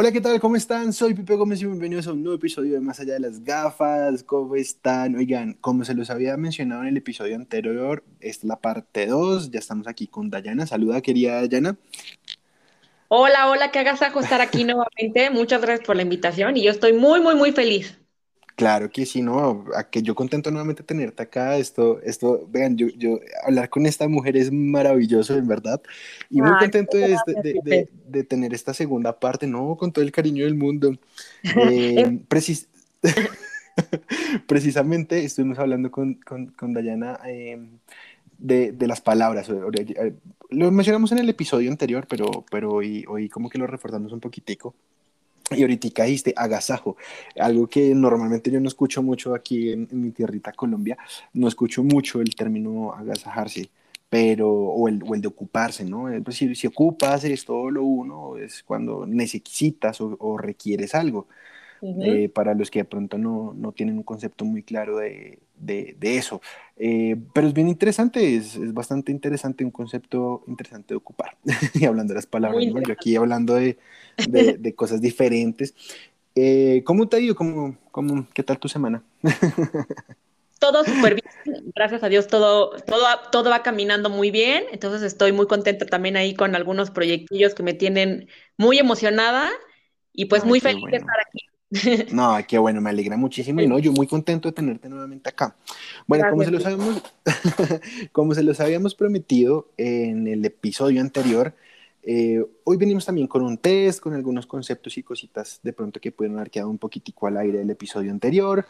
[0.00, 0.38] Hola, ¿qué tal?
[0.38, 0.92] ¿Cómo están?
[0.92, 4.22] Soy Pipe Gómez y bienvenidos a un nuevo episodio de Más Allá de las Gafas.
[4.22, 5.16] ¿Cómo están?
[5.16, 9.50] Oigan, como se los había mencionado en el episodio anterior, esta es la parte 2.
[9.50, 10.68] Ya estamos aquí con Dayana.
[10.68, 11.76] Saluda, querida Dayana.
[13.08, 15.30] Hola, hola, qué agasajo estar aquí nuevamente.
[15.30, 17.98] Muchas gracias por la invitación y yo estoy muy, muy, muy feliz.
[18.58, 22.88] Claro que sí, no, a que yo contento nuevamente tenerte acá, esto, esto, vean, yo,
[22.88, 25.80] yo, hablar con esta mujer es maravilloso, en verdad,
[26.28, 30.56] y muy contento de, de, tener esta segunda parte, no, con todo el cariño del
[30.56, 30.90] mundo.
[31.70, 32.18] Eh,
[34.48, 37.78] precisamente estuvimos hablando con, con, con Dayana em,
[38.38, 39.48] de, de, las palabras,
[40.50, 44.18] lo mencionamos en el episodio anterior, pero, pero hoy, hoy como que lo reforzamos un
[44.18, 44.74] poquitico.
[45.50, 46.96] Y ahorita dijiste agasajo,
[47.38, 50.98] algo que normalmente yo no escucho mucho aquí en, mi tierrita Colombia,
[51.32, 53.70] no escucho mucho el término agasajarse,
[54.10, 56.08] pero, o el, o el de ocuparse, ¿no?
[56.10, 61.28] Es decir, si ocupas es todo lo uno, es cuando necesitas o, o requieres algo.
[61.80, 65.96] Eh, para los que de pronto no, no, tienen un concepto muy claro de, de,
[66.00, 66.40] eso.
[66.76, 71.36] Eh, pero es bien interesante, es, es, bastante interesante, un concepto interesante de ocupar.
[71.74, 73.78] y hablando de las palabras, yo aquí hablando de,
[74.28, 75.74] de cosas diferentes.
[76.40, 77.34] Eh, ¿Cómo te ha ido?
[77.34, 79.02] ¿Cómo, cómo, ¿Qué tal tu semana?
[80.60, 85.32] todo súper bien, gracias a Dios, todo, todo, todo va caminando muy bien, entonces estoy
[85.32, 89.50] muy contenta también ahí con algunos proyectillos que me tienen muy emocionada
[90.12, 91.47] y pues muy feliz de estar aquí.
[92.12, 95.54] No, qué bueno, me alegra muchísimo y no, yo muy contento de tenerte nuevamente acá.
[96.06, 97.02] Bueno, como se, los habíamos,
[98.12, 101.54] como se los habíamos prometido en el episodio anterior,
[102.02, 106.10] eh, hoy venimos también con un test, con algunos conceptos y cositas de pronto que
[106.10, 108.66] pueden haber quedado un poquitico al aire del episodio anterior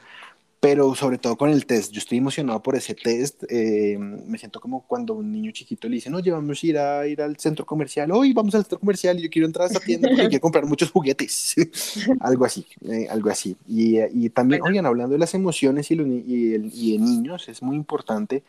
[0.60, 1.92] pero sobre todo con el test.
[1.92, 3.44] Yo estoy emocionado por ese test.
[3.48, 7.06] Eh, me siento como cuando un niño chiquito le dice, no, vamos a ir, a
[7.06, 8.10] ir al centro comercial.
[8.10, 10.66] Hoy vamos al centro comercial y yo quiero entrar a esta tienda porque quiero comprar
[10.66, 11.54] muchos juguetes.
[12.20, 13.56] algo así, eh, algo así.
[13.68, 17.76] Y, y también, oigan, hablando de las emociones y, y, y de niños, es muy
[17.76, 18.42] importante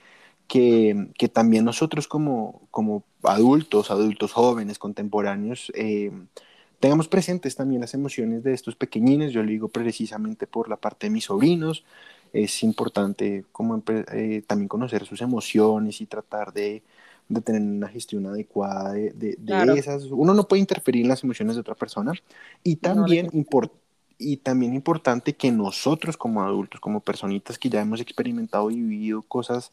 [0.48, 6.12] que, que, también nosotros como, como adultos, adultos jóvenes, contemporáneos, eh,
[6.80, 11.08] tengamos presentes también las emociones de estos pequeñines, yo lo digo precisamente por la parte
[11.08, 11.84] de mis sobrinos,
[12.34, 16.84] es importante como eh, también conocer sus emociones y tratar de,
[17.28, 20.06] de tener una gestión adecuada de, de, esas.
[20.06, 22.14] Uno no puede interferir en las emociones de otra persona.
[22.64, 23.30] Y también,
[24.18, 29.22] y también importante que nosotros como adultos, como personitas que ya hemos experimentado y vivido
[29.24, 29.72] cosas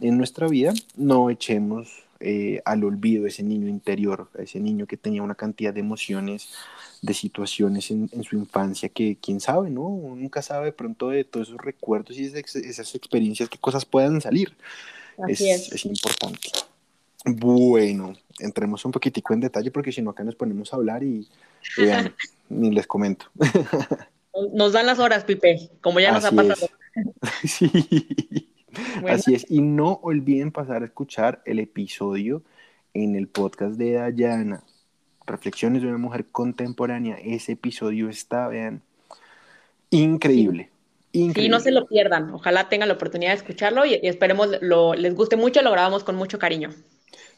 [0.00, 5.22] en nuestra vida, no echemos eh, al olvido ese niño interior, ese niño que tenía
[5.22, 6.48] una cantidad de emociones,
[7.02, 9.90] de situaciones en, su infancia que quién sabe, ¿no?
[10.16, 14.56] nunca sabe de pronto de todos esos recuerdos y esas, experiencias, qué cosas puedan salir.
[15.28, 15.84] Es, es.
[15.84, 16.48] importante.
[17.26, 21.28] Bueno, entremos un poquitico en detalle porque si no acá nos ponemos a hablar y,
[22.48, 23.26] ni les comento.
[24.54, 26.68] Nos dan las horas, Pipe, como ya nos ha pasado.
[27.44, 28.53] Sí.
[29.08, 32.42] Así es, y no olviden pasar a escuchar el episodio
[32.92, 34.62] en el podcast de Dayana,
[35.26, 37.16] Reflexiones de una mujer contemporánea.
[37.16, 38.82] Ese episodio está, vean,
[39.90, 40.70] increíble.
[41.12, 41.48] Sí.
[41.48, 42.30] no se lo pierdan.
[42.34, 45.62] Ojalá tengan la oportunidad de escucharlo y, esperemos lo, les guste mucho.
[45.62, 46.70] Lo grabamos con mucho cariño.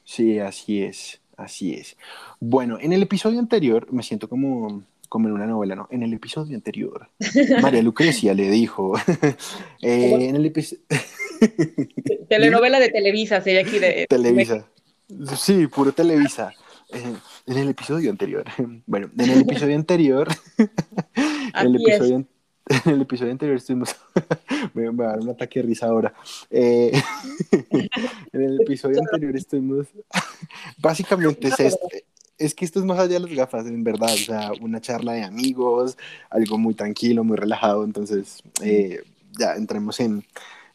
[0.03, 1.97] Sí, así es, así es.
[2.41, 5.89] Bueno, en el episodio anterior me siento como como en una novela, ¿no?
[5.91, 7.09] En el episodio anterior,
[7.63, 8.95] María Lucrecia le dijo,
[9.83, 10.83] eh, en el episodio...
[12.29, 14.07] Telenovela de Televisa, sería aquí de...
[14.09, 14.67] Televisa.
[15.37, 16.53] Sí, puro Televisa.
[16.93, 17.15] Eh,
[17.47, 18.45] en el episodio anterior.
[18.87, 20.29] Bueno, en el episodio anterior...
[21.55, 23.97] el episodio, en el episodio anterior estuvimos...
[24.75, 26.15] me va a dar un ataque de risa ahora.
[26.51, 26.93] Eh,
[28.33, 29.87] en el episodio anterior estuvimos...
[30.79, 32.05] Básicamente es este
[32.39, 34.13] es que esto es más allá de las gafas, en verdad.
[34.13, 35.97] O sea, una charla de amigos,
[36.31, 37.85] algo muy tranquilo, muy relajado.
[37.85, 39.03] Entonces, eh,
[39.39, 40.25] ya entremos en,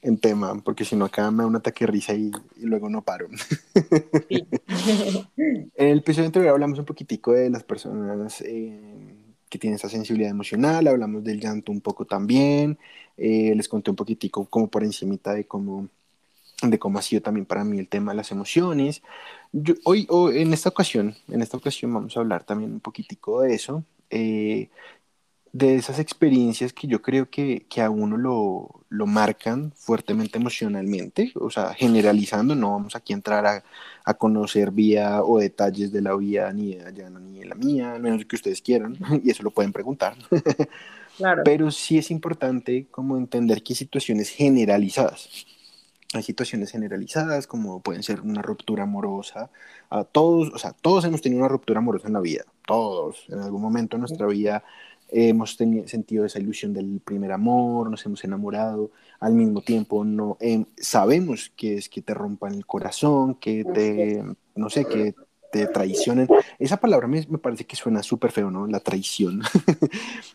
[0.01, 3.01] en, tema, porque si no, acá me da un ataque de risa y, luego no
[3.03, 3.27] paro.
[5.37, 9.15] en el episodio anterior hablamos un poquitico de las personas eh,
[9.49, 12.77] que tienen esa sensibilidad emocional, hablamos del llanto un poco también.
[13.17, 15.87] Eh, les conté un poquitico como por encimita de cómo
[16.69, 19.01] de cómo ha sido también para mí el tema de las emociones.
[19.83, 23.83] hoy, en esta ocasión, en esta ocasión vamos a hablar también un poquitico de eso,
[24.09, 24.69] eh,
[25.53, 31.31] de esas experiencias que yo creo que, que a uno lo, lo, marcan fuertemente emocionalmente,
[31.35, 33.63] o sea, generalizando, no vamos aquí a entrar a,
[34.05, 37.93] a conocer vía o detalles de la vida ni de allá ni de la mía,
[37.93, 40.15] al menos que ustedes quieran, y eso lo pueden preguntar.
[41.17, 41.41] Claro.
[41.43, 45.45] Pero sí es importante como entender que hay situaciones generalizadas
[46.13, 49.49] hay situaciones generalizadas como pueden ser una ruptura amorosa.
[49.89, 52.43] A todos, o sea, todos hemos tenido una ruptura amorosa en la vida.
[52.65, 54.63] Todos, en algún momento de nuestra vida
[55.11, 58.91] hemos sentido esa ilusión del primer amor, nos hemos enamorado.
[59.19, 64.23] Al mismo tiempo, no em, sabemos que es que te rompan el corazón, que te,
[64.55, 65.13] no sé, que
[65.51, 66.27] te traicionen.
[66.57, 68.65] Esa palabra me, me parece que suena súper feo, ¿no?
[68.65, 69.41] La traición.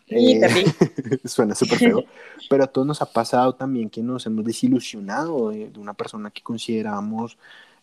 [0.07, 0.65] Sí, eh,
[1.25, 2.03] suena súper feo.
[2.49, 6.41] Pero a todos nos ha pasado también que nos hemos desilusionado de, una persona que
[6.41, 7.37] consideramos,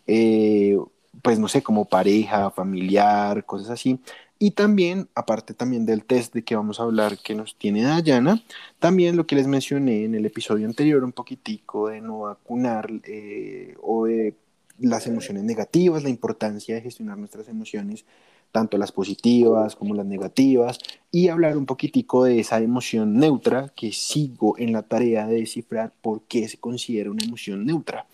[0.07, 0.79] eh,
[1.21, 4.01] pues no sé, como pareja, familiar, cosas así.
[4.39, 8.43] Y también, aparte también del test de que vamos a hablar que nos tiene Dayana,
[8.79, 13.77] también lo que les mencioné en el episodio anterior, un poquitico de no vacunar eh,
[13.81, 14.35] o de
[14.79, 18.05] las emociones negativas, la importancia de gestionar nuestras emociones,
[18.51, 20.79] tanto las positivas como las negativas,
[21.11, 25.93] y hablar un poquitico de esa emoción neutra que sigo en la tarea de descifrar
[26.03, 28.07] por qué se considera una emoción neutra.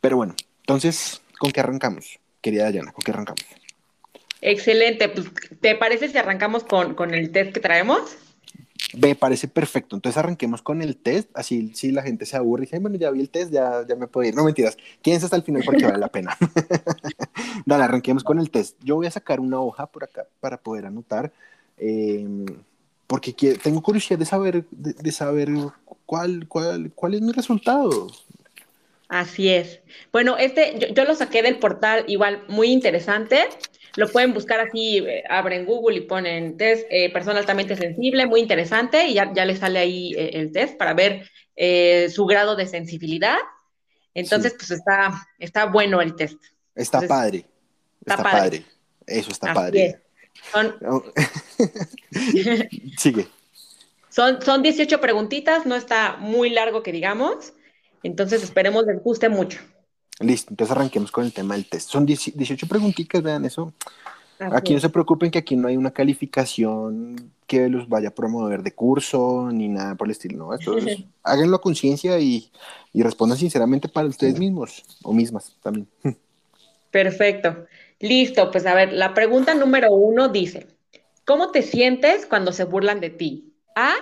[0.00, 2.18] Pero bueno, entonces, ¿con qué arrancamos?
[2.40, 3.44] Querida Dayana, ¿con qué arrancamos?
[4.40, 5.26] Excelente, pues,
[5.60, 8.16] ¿te parece si arrancamos con, con el test que traemos?
[8.96, 9.96] Me parece perfecto.
[9.96, 11.30] Entonces arranquemos con el test.
[11.34, 13.96] Así si la gente se aburre y dice, bueno, ya vi el test, ya, ya
[13.96, 14.34] me puedo ir.
[14.34, 14.76] No mentiras.
[15.02, 16.36] Quédense hasta el final porque vale la pena.
[17.66, 18.76] Dale, arranquemos con el test.
[18.82, 21.32] Yo voy a sacar una hoja por acá para poder anotar.
[21.76, 22.46] Em,
[23.06, 25.48] porque tengo curiosidad de saber, de, saber
[26.06, 28.08] cuál, cuál, cuál es mi resultado.
[29.08, 29.80] Así es.
[30.12, 33.48] Bueno, este yo, yo, lo saqué del portal igual muy interesante.
[33.96, 38.40] Lo pueden buscar así, eh, abren Google y ponen test eh, persona altamente sensible, muy
[38.40, 41.28] interesante, y ya, ya les sale ahí eh, el test para ver
[42.10, 43.36] su grado de sensibilidad.
[44.14, 46.40] Entonces, pues está, está bueno el test.
[46.72, 47.44] Está padre.
[48.06, 48.64] Está, padre.
[49.04, 50.00] Eso está padre.
[52.96, 53.26] Sigue.
[54.08, 57.54] Son, son 18 preguntitas, no está muy largo que digamos.
[58.04, 59.58] Entonces esperemos les guste mucho.
[60.20, 61.90] Listo, entonces arranquemos con el tema del test.
[61.90, 63.72] Son 18 preguntitas, vean eso.
[64.38, 68.62] Aquí no se preocupen que aquí no hay una calificación que los vaya a promover
[68.62, 70.54] de curso ni nada por el estilo, ¿no?
[70.54, 70.76] Esto
[71.24, 72.50] háganlo a conciencia y,
[72.92, 75.88] y, respondan sinceramente para ustedes mismos o mismas también.
[76.90, 77.66] Perfecto.
[78.00, 80.68] Listo, pues a ver, la pregunta número uno dice,
[81.24, 83.54] ¿cómo te sientes cuando se burlan de ti?
[83.74, 83.94] A,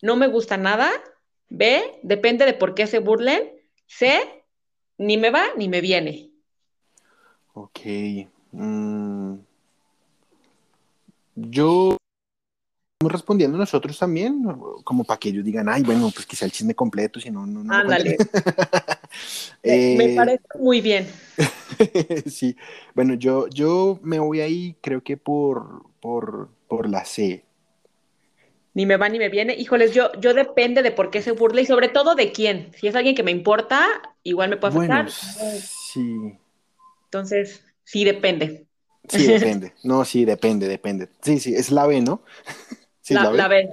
[0.00, 0.90] no me gusta nada.
[1.48, 3.50] B, depende de por qué se burlen.
[3.86, 4.41] C,
[5.02, 6.30] ni me va ni me viene.
[7.54, 7.80] Ok.
[8.52, 9.34] Mm.
[11.34, 11.96] Yo
[13.00, 14.44] respondiendo nosotros también,
[14.84, 17.74] como para que ellos digan, ay, bueno, pues sea el chisme completo, si no, no,
[17.74, 18.16] Ándale.
[19.64, 21.08] me eh, parece muy bien.
[22.26, 22.56] sí,
[22.94, 27.44] bueno, yo, yo me voy ahí, creo que por, por, por la C
[28.74, 29.54] ni me va ni me viene.
[29.54, 32.72] Híjoles, yo, yo depende de por qué se burla y sobre todo de quién.
[32.78, 33.86] Si es alguien que me importa,
[34.22, 35.10] igual me puede afectar.
[35.10, 36.38] sí.
[37.04, 38.66] Entonces, sí depende.
[39.08, 39.74] Sí, depende.
[39.82, 41.08] No, sí, depende, depende.
[41.20, 42.22] Sí, sí, es la B, ¿no?
[43.04, 43.68] Sí, la, la, B.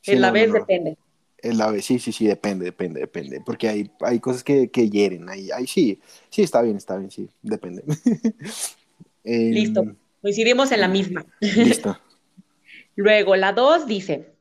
[0.00, 0.96] Sí, la B depende.
[1.36, 3.42] Es la B, sí, sí, sí, depende, depende, depende.
[3.44, 5.28] Porque hay, hay cosas que, que hieren.
[5.28, 6.00] Ahí, ahí sí,
[6.30, 7.84] sí, está bien, está bien, sí, depende.
[9.24, 11.26] Listo, em, coincidimos en la misma.
[11.40, 11.98] Listo.
[12.96, 14.31] Luego, la 2 dice,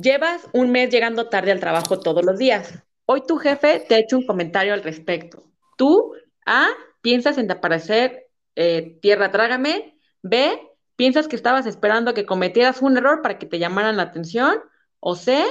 [0.00, 2.72] Llevas un mes llegando tarde al trabajo todos los días.
[3.04, 5.42] Hoy tu jefe te ha hecho un comentario al respecto.
[5.76, 6.12] Tú,
[6.46, 6.68] A,
[7.00, 9.98] piensas en aparecer eh, tierra trágame.
[10.22, 10.56] B,
[10.94, 14.60] piensas que estabas esperando que cometieras un error para que te llamaran la atención.
[15.00, 15.44] O C,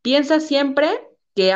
[0.00, 0.88] piensas siempre
[1.34, 1.54] que,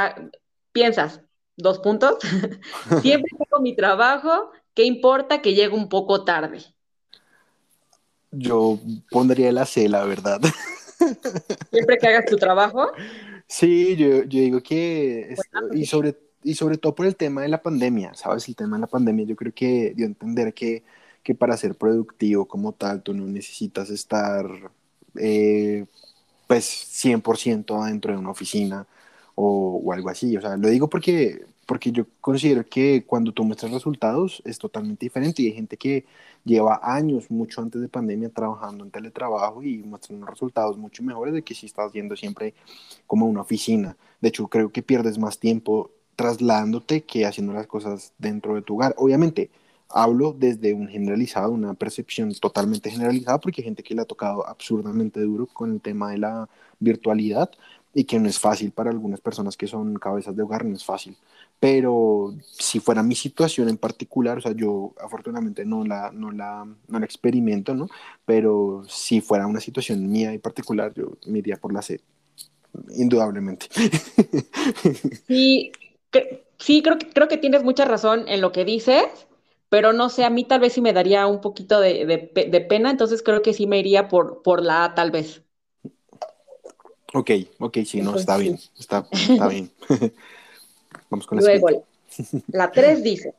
[0.72, 1.22] piensas,
[1.56, 2.18] dos puntos,
[3.00, 6.58] siempre hago mi trabajo, ¿qué importa que llegue un poco tarde?
[8.30, 8.78] Yo
[9.10, 10.42] pondría la C, la verdad.
[11.70, 12.90] Siempre que hagas tu trabajo.
[13.46, 15.36] Sí, yo, yo digo que,
[15.72, 18.48] y, sobre, y sobre todo por el tema de la pandemia, ¿sabes?
[18.48, 20.82] El tema de la pandemia, yo creo que dio a entender que,
[21.22, 24.46] que para ser productivo como tal, tú no necesitas estar
[25.18, 25.86] eh,
[26.46, 26.64] pues
[27.04, 28.86] 100% dentro de una oficina
[29.34, 30.36] o, o, algo así.
[30.36, 35.04] O sea, lo digo porque porque yo considero que cuando tú muestras resultados es totalmente
[35.04, 36.06] diferente y hay gente que
[36.44, 41.42] lleva años, mucho antes de pandemia, trabajando en teletrabajo y mostrando resultados mucho mejores de
[41.42, 42.54] que si estás yendo siempre
[43.06, 43.96] como una oficina.
[44.20, 48.76] De hecho, creo que pierdes más tiempo trasladándote que haciendo las cosas dentro de tu
[48.76, 48.94] hogar.
[48.96, 49.50] Obviamente,
[49.88, 54.46] hablo desde un generalizado, una percepción totalmente generalizada, porque hay gente que le ha tocado
[54.46, 57.50] absurdamente duro con el tema de la virtualidad
[57.92, 60.84] y que no es fácil para algunas personas que son cabezas de hogar, no es
[60.84, 61.16] fácil
[61.58, 66.66] pero si fuera mi situación en particular, o sea, yo afortunadamente no la, no la,
[66.88, 67.88] no la experimento, ¿no?
[68.24, 72.00] Pero si fuera una situación mía en particular, yo me iría por la C,
[72.90, 73.66] indudablemente.
[75.28, 75.72] Y
[76.58, 79.04] sí, creo que, creo que tienes mucha razón en lo que dices,
[79.68, 83.22] pero no sé, a mí tal vez sí me daría un poquito de, pena, entonces
[83.22, 85.42] creo que sí me iría por, por la A tal vez.
[87.12, 89.06] Ok, ok, sí, no, está bien, está,
[89.50, 89.70] bien.
[91.10, 91.86] Vamos con la Luego,
[92.48, 93.34] la 3 dice,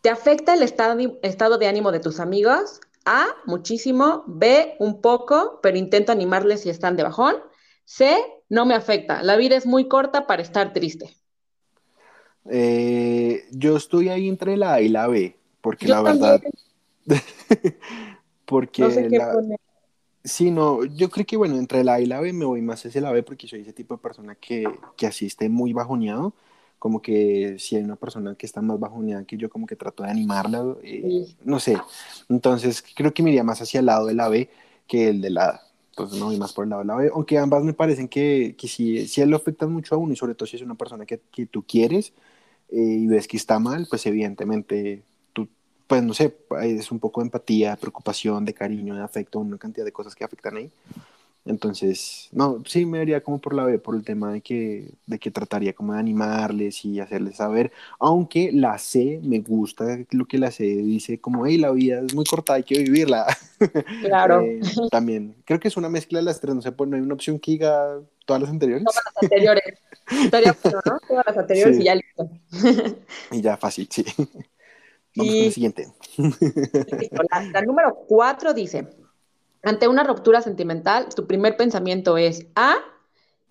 [0.00, 2.80] ¿te afecta el estado, estado de ánimo de tus amigos?
[3.04, 4.24] A, muchísimo.
[4.26, 7.36] B, un poco, pero intento animarles si están de bajón.
[7.84, 8.16] C,
[8.48, 9.22] no me afecta.
[9.22, 11.16] La vida es muy corta para estar triste.
[12.50, 16.40] Eh, yo estoy ahí entre la A y la B, porque la verdad.
[18.44, 18.82] porque.
[18.82, 19.60] No sé qué poner.
[20.24, 22.86] Sí, no, yo creo que bueno, entre la A y la B me voy más
[22.86, 24.64] hacia la B porque soy ese tipo de persona que,
[24.96, 26.32] que asiste muy bajoneado
[26.82, 30.02] como que si hay una persona que está más bajoneada que yo, como que trato
[30.02, 31.78] de animarla, eh, no sé.
[32.28, 34.50] Entonces, creo que me iría más hacia el lado de la B
[34.88, 35.62] que el de la A.
[35.90, 38.56] Entonces, no voy más por el lado de la B, aunque ambas me parecen que,
[38.58, 40.74] que si, si él lo afecta mucho a uno, y sobre todo si es una
[40.74, 42.14] persona que, que tú quieres
[42.72, 45.48] eh, y ves que está mal, pues evidentemente tú,
[45.86, 49.84] pues no sé, es un poco de empatía, preocupación, de cariño, de afecto, una cantidad
[49.84, 50.72] de cosas que afectan ahí.
[51.44, 55.18] Entonces, no, sí me haría como por la B, por el tema de que, de
[55.18, 60.38] que trataría como de animarles y hacerles saber, aunque la C me gusta lo que
[60.38, 63.26] la C dice, como, hey, la vida es muy corta, hay que vivirla.
[64.02, 64.42] Claro.
[64.52, 67.02] Eh, también, creo que es una mezcla de las tres, no sé, pues no hay
[67.02, 68.84] una opción que diga todas las anteriores.
[68.84, 69.78] Todas las anteriores.
[70.10, 70.98] Estaría ¿no?
[71.08, 72.30] Todas las anteriores y ya listo.
[73.30, 74.04] y ya fácil, sí.
[75.16, 75.88] Vamos con la siguiente.
[77.30, 78.86] La, la número cuatro dice,
[79.62, 82.76] ante una ruptura sentimental, tu primer pensamiento es A,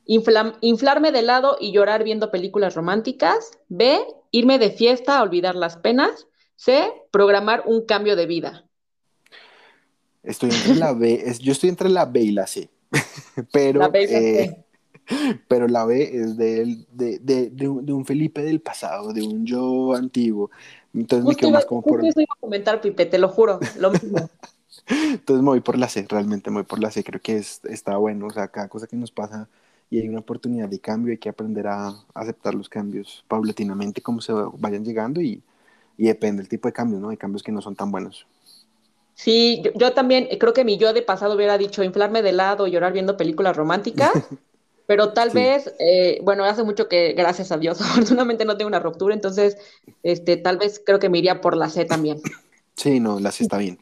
[0.05, 3.51] inflarme de lado y llorar viendo películas románticas.
[3.69, 4.01] B,
[4.31, 6.27] irme de fiesta a olvidar las penas.
[6.55, 8.65] C, programar un cambio de vida.
[10.21, 12.69] Estoy entre la B, yo estoy entre la B y la C.
[13.51, 14.65] pero, la B eh,
[15.47, 20.51] pero la B es de, de, un Felipe del pasado, de un yo antiguo.
[20.93, 22.05] Entonces me quedo más como por.
[22.05, 24.29] Eso iba a comentar, Pipe, te lo juro, lo mismo.
[24.87, 27.61] Entonces me voy por la C, realmente me voy por la C, creo que es,
[27.65, 29.47] está bueno, o sea, cada cosa que nos pasa
[29.89, 34.21] y hay una oportunidad de cambio, hay que aprender a aceptar los cambios paulatinamente como
[34.21, 35.43] se vayan llegando y,
[35.97, 37.09] y depende del tipo de cambios, ¿no?
[37.09, 38.25] Hay cambios que no son tan buenos.
[39.13, 42.93] Sí, yo, también creo que mi yo de pasado hubiera dicho inflarme de lado, llorar
[42.93, 44.11] viendo películas románticas,
[44.87, 48.79] pero tal vez, eh, bueno, hace mucho que, gracias a Dios, afortunadamente no tengo una
[48.79, 49.57] ruptura, entonces,
[50.03, 52.19] este, tal vez creo que me iría por la C también.
[52.75, 53.77] Sí, no, la C está bien.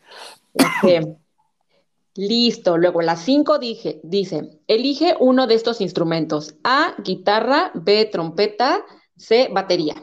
[2.16, 2.78] Listo.
[2.78, 6.54] Luego la 5 dice, elige uno de estos instrumentos.
[6.64, 8.84] A, guitarra, B, trompeta,
[9.16, 9.94] C, batería.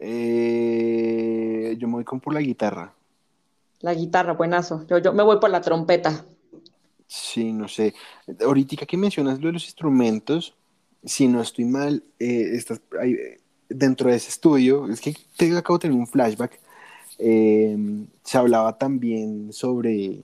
[0.00, 2.94] Eh, yo me voy con por la guitarra.
[3.80, 4.86] La guitarra, buenazo.
[4.88, 6.24] Yo, yo me voy por la trompeta.
[7.06, 7.94] Sí, no sé.
[8.40, 10.54] Ahorita que mencionas lo de los instrumentos,
[11.04, 12.58] si no estoy mal, eh,
[13.68, 16.58] dentro de ese estudio, es que te acabo de tener un flashback
[17.18, 17.76] eh,
[18.22, 20.20] se hablaba también sobre,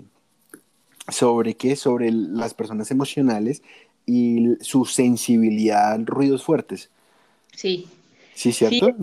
[1.09, 3.63] sobre qué, sobre las personas emocionales
[4.07, 6.91] y su sensibilidad a ruidos fuertes.
[7.55, 7.87] Sí.
[8.35, 8.95] Sí, ¿cierto?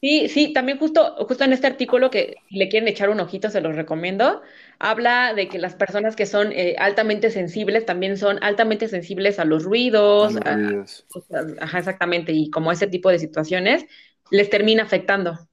[0.00, 0.28] Sí.
[0.28, 3.74] Sí, también justo, justo en este artículo que le quieren echar un ojito, se los
[3.74, 4.42] recomiendo,
[4.78, 9.44] habla de que las personas que son eh, altamente sensibles también son altamente sensibles a
[9.44, 11.06] los ruidos, a los ruidos.
[11.60, 13.86] ajá, exactamente, y como ese tipo de situaciones
[14.30, 15.47] les termina afectando.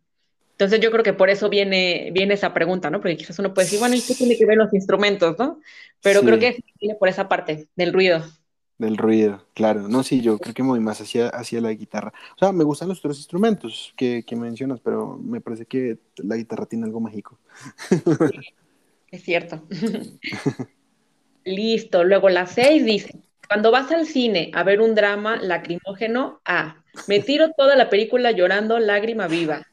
[0.55, 3.01] Entonces yo creo que por eso viene, viene esa pregunta, ¿no?
[3.01, 5.59] Porque quizás uno puede decir, bueno, ¿y qué tiene que ver los instrumentos, no?
[6.01, 8.24] Pero creo que viene por esa parte, del ruido.
[8.77, 9.89] Del ruido, claro.
[9.89, 12.13] No, sí, yo creo que me voy más hacia, hacia la guitarra.
[12.35, 16.38] O sea, me gustan los otros instrumentos que, que mencionas, pero me parece que la
[16.38, 17.38] guitarra tiene algo mágico.
[19.12, 19.62] es cierto.
[21.43, 22.05] Listo.
[22.05, 23.19] Luego la seis dice,
[23.50, 28.31] cuando vas al cine a ver un drama lacrimógeno, A, me tiro toda la película
[28.31, 29.65] llorando lágrima viva.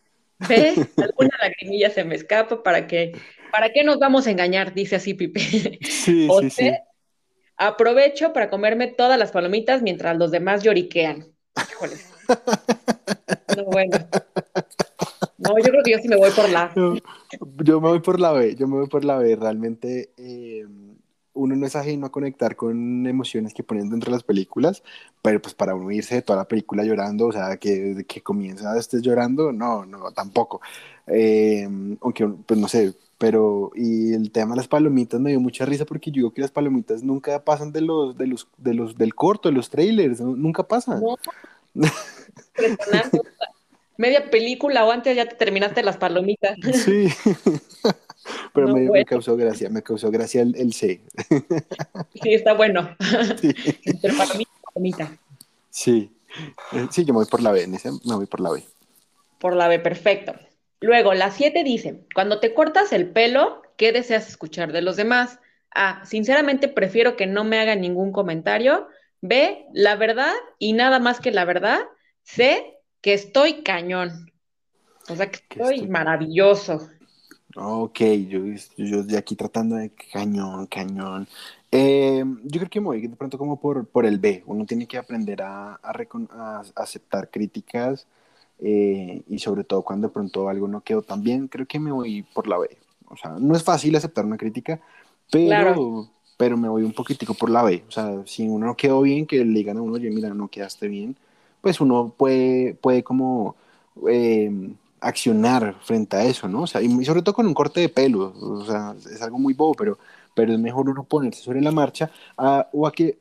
[0.49, 0.79] ¿Ves?
[0.97, 3.13] Alguna lagrimilla se me escapa para que,
[3.51, 4.75] ¿para qué nos vamos a engañar?
[4.75, 5.41] Dice así Pipe.
[5.41, 6.73] Sí, sí, sí.
[7.57, 11.27] Aprovecho para comerme todas las palomitas mientras los demás lloriquean.
[11.71, 11.97] Híjole.
[13.57, 13.99] No, bueno.
[15.39, 16.73] No, yo creo que yo sí me voy por la.
[16.75, 19.37] yo me voy por la B, yo me voy por la B.
[19.37, 20.65] Realmente, eh,
[21.35, 24.83] uno no es ajeno a conectar con emociones que ponen dentro de las películas,
[25.23, 28.21] pero pues para uno irse de toda la película llorando, o sea, que desde que
[28.21, 30.61] comienza estés llorando, no, no, tampoco.
[31.07, 31.69] Eh,
[32.01, 35.85] aunque, pues no sé, pero, y el tema de las palomitas me dio mucha risa
[35.85, 39.15] porque yo digo que las palomitas nunca pasan de los, de los, de los, del
[39.15, 41.03] corto, de los trailers, nunca pasan.
[43.97, 46.57] Media película o antes ya te terminaste las palomitas.
[46.85, 47.09] Sí.
[48.55, 51.01] Pero me, causó gracia, me causó gracia el, C.
[52.23, 52.97] Sí, está bueno.
[53.41, 53.55] Sí.
[54.73, 55.17] Palomita.
[55.71, 56.13] Sí.
[56.91, 58.63] Sí, yo me voy por la B, en ese me voy por la B.
[59.39, 60.35] Por la B, perfecto.
[60.81, 65.39] Luego, la 7 dice, cuando te cortas el pelo, ¿qué deseas escuchar de los demás?
[65.75, 68.89] A, sinceramente prefiero que no me hagan ningún comentario.
[69.21, 71.81] B, la verdad y nada más que la verdad.
[72.23, 74.33] C, que estoy cañón.
[75.09, 76.89] O sea, que estoy, maravilloso.
[77.55, 78.41] Ok, yo,
[78.77, 81.29] yo estoy aquí tratando de cañón, cañón.
[81.71, 84.43] Eh, yo creo que me voy de pronto como por, por el B.
[84.47, 88.07] Uno tiene que aprender a, a, aceptar críticas
[88.59, 91.93] eh, y sobre todo cuando de pronto algo no quedó tan bien, creo que me
[91.93, 92.79] voy por la B.
[93.09, 94.81] O sea, no es fácil aceptar una crítica,
[95.31, 97.85] pero, pero me voy un poquitico por la B.
[97.87, 100.49] O sea, si uno no quedó bien, que le digan a uno, oye, mira, no
[100.49, 101.17] quedaste bien,
[101.61, 103.57] pues uno puede, puede como
[104.09, 104.51] eh,
[105.03, 106.63] accionar frente a eso, ¿no?
[106.63, 109.53] O sea, y sobre todo con un corte de pelo, o sea, es algo muy
[109.53, 109.99] bobo, pero,
[110.35, 112.11] pero es mejor uno ponerse sobre la marcha
[112.73, 113.19] o a que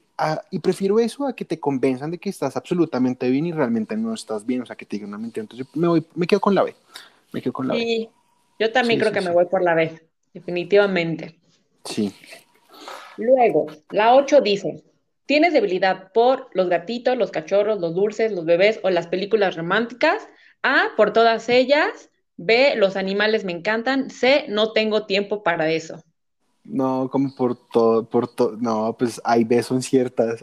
[0.52, 4.14] y prefiero eso a que te convenzan de que estás absolutamente bien y realmente no
[4.14, 5.42] estás bien, o sea, que te digan una mentira.
[5.42, 6.76] Entonces me, voy, me quedo con la B.
[7.32, 8.10] Me quedo con la sí,
[8.60, 10.00] yo también creo que me voy por la B,
[10.34, 11.40] definitivamente.
[11.86, 12.14] Sí.
[13.18, 14.84] Luego, la 8 dice,
[15.26, 20.28] ¿tienes debilidad por los gatitos, los cachorros, los dulces, los bebés o las películas románticas?
[20.64, 22.10] A, por todas ellas.
[22.38, 24.10] B, los animales me encantan.
[24.10, 26.02] C, no tengo tiempo para eso.
[26.64, 30.40] No, como por todo, por todo, no, pues hay B son ciertas.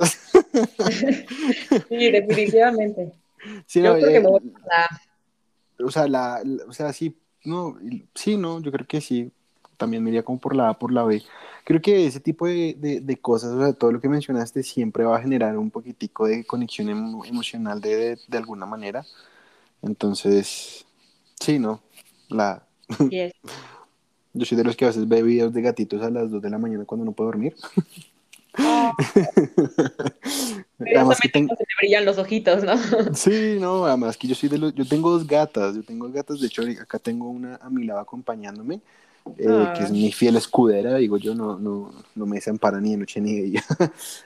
[1.88, 3.12] sí, definitivamente.
[3.66, 5.86] Sí, yo creo que eh, me voy la...
[5.86, 7.78] O sea, la, o sea, sí, no,
[8.12, 9.30] sí, no, yo creo que sí,
[9.76, 11.22] también me iría como por la A, por la B.
[11.64, 15.16] Creo que ese tipo de, de, cosas, o sea, todo lo que mencionaste siempre va
[15.16, 16.88] a generar un poquitico de conexión
[17.24, 19.04] emocional de, de, alguna manera.
[19.82, 20.86] Entonces,
[21.40, 21.82] sí, no,
[22.28, 22.66] la...
[23.10, 23.32] Yes.
[24.34, 26.50] Yo soy de los que a veces ve videos de gatitos a las 2 de
[26.50, 27.54] la mañana cuando no puedo dormir.
[28.60, 28.92] Oh.
[30.80, 32.74] además que se me brillan los ojitos, ¿no?
[33.14, 36.40] sí, no, además que yo soy de los, yo tengo dos gatas, yo tengo gatas,
[36.40, 38.80] de hecho acá tengo una a mi lado acompañándome,
[39.36, 42.96] eh, que es mi fiel escudera, digo yo, no, no, no me desampara ni de
[42.96, 43.64] noche ni de día.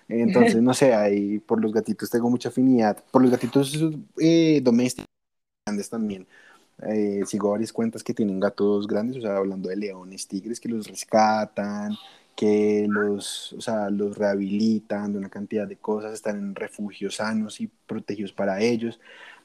[0.08, 3.76] Entonces, no sé, ahí por los gatitos tengo mucha afinidad, por los gatitos
[4.18, 5.12] eh, domésticos
[5.64, 6.26] grandes también.
[6.86, 10.68] Eh, sigo varias cuentas que tienen gatos grandes, o sea, hablando de leones, tigres, que
[10.68, 11.94] los rescatan,
[12.34, 17.60] que los, o sea, los rehabilitan de una cantidad de cosas, están en refugios sanos
[17.60, 18.98] y protegidos para ellos.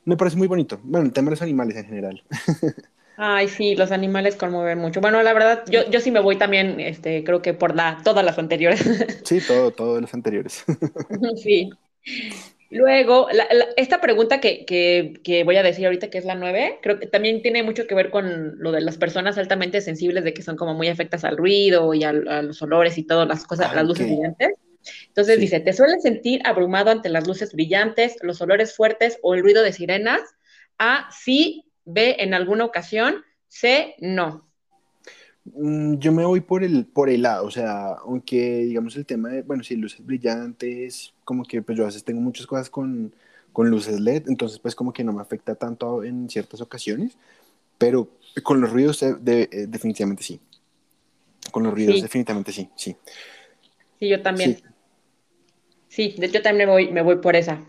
[0.06, 0.80] Me parece muy bonito.
[0.84, 2.24] Bueno, el tema de los animales en general.
[3.20, 5.02] Ay, sí, los animales conmueven mucho.
[5.02, 8.24] Bueno, la verdad, yo, yo sí me voy también, este, creo que por la, todas
[8.24, 8.82] las anteriores.
[9.26, 10.64] Sí, todo, todos los anteriores.
[11.44, 11.72] Sí.
[12.70, 13.28] Luego,
[13.78, 17.64] esta pregunta que, voy a decir ahorita, que es la nueve, creo que también tiene
[17.64, 20.90] mucho que ver con lo de las personas altamente sensibles, de que son como muy
[20.90, 24.50] afectas al ruido y a, los olores y todas las cosas, las luces brillantes.
[25.08, 29.42] Entonces dice, ¿te sueles sentir abrumado ante las luces brillantes, los olores fuertes o el
[29.42, 30.22] ruido de sirenas?
[30.78, 34.47] A, sí, B, en alguna ocasión, C, no.
[35.56, 39.30] Mm, yo me voy por el, por el lado, o sea, aunque digamos el tema
[39.30, 43.14] de, bueno, sí, luces brillantes, como que pues yo a veces tengo muchas cosas con,
[43.54, 47.18] con luces LED, entonces pues como que no me afecta tanto en ciertas ocasiones,
[47.78, 48.10] pero
[48.44, 49.16] con los ruidos eh,
[49.68, 50.40] definitivamente sí.
[51.52, 52.96] Con los ruidos definitivamente sí, sí.
[54.00, 54.58] Sí, yo también.
[55.88, 57.64] Sí, sí yo también me voy, me voy por esa.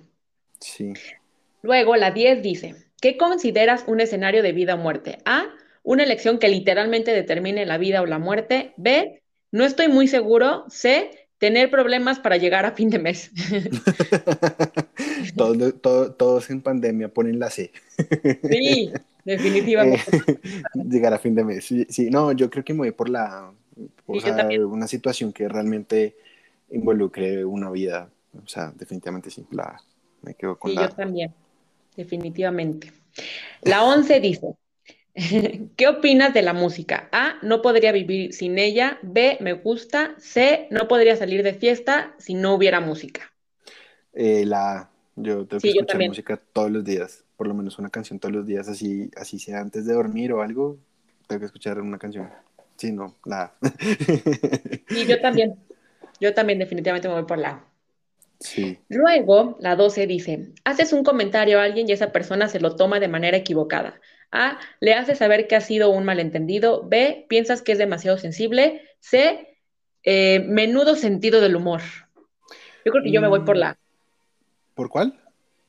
[0.59, 0.93] Sí.
[1.63, 5.19] Luego la 10 dice, ¿qué consideras un escenario de vida o muerte?
[5.25, 5.47] A,
[5.89, 8.75] una elección que literalmente determine la vida o la muerte.
[8.77, 10.67] B, no estoy muy seguro.
[10.69, 13.31] C, tener problemas para llegar a fin de mes.
[15.35, 17.73] todos, en pandemia ponen la C.
[18.51, 18.93] sí,
[19.25, 20.05] definitivamente.
[20.75, 21.65] llegar a fin de mes.
[21.65, 23.51] Sí, no, yo creo que me voy por la
[24.07, 26.17] una situación que realmente
[26.71, 28.11] involucre una vida.
[28.45, 29.81] O sea, definitivamente sí, la,
[30.21, 30.83] me quedo con sí, la...
[30.83, 31.33] yo también,
[31.97, 32.93] definitivamente.
[33.63, 34.55] La 11 dice,
[35.77, 37.09] ¿Qué opinas de la música?
[37.13, 38.99] A, no podría vivir sin ella.
[39.03, 40.15] B, me gusta.
[40.19, 43.33] C, no podría salir de fiesta si no hubiera música.
[44.13, 48.21] Eh, la yo tengo que escuchar música todos los días, por lo menos una canción
[48.21, 50.79] todos los días, así, así sea antes de dormir o algo,
[51.27, 52.31] tengo que escuchar una canción.
[52.77, 53.55] Sí, no, nada.
[54.91, 55.57] Y yo también.
[56.21, 57.65] Yo también definitivamente me voy por la
[58.41, 58.79] Sí.
[58.89, 63.01] Luego, la 12 dice, haces un comentario a alguien y esa persona se lo toma
[63.01, 64.01] de manera equivocada.
[64.31, 66.87] A, le hace saber que ha sido un malentendido.
[66.87, 68.83] B, piensas que es demasiado sensible.
[69.01, 69.57] C,
[70.03, 71.81] eh, menudo sentido del humor.
[72.85, 73.79] Yo creo que yo me voy por la.
[74.75, 75.19] ¿Por cuál?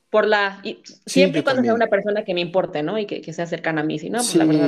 [0.10, 0.62] Por la.
[1.06, 2.98] siempre y cuando sea una persona que me importe, ¿no?
[2.98, 4.68] Y que, que se acercan a mí, si no, pues la verdad.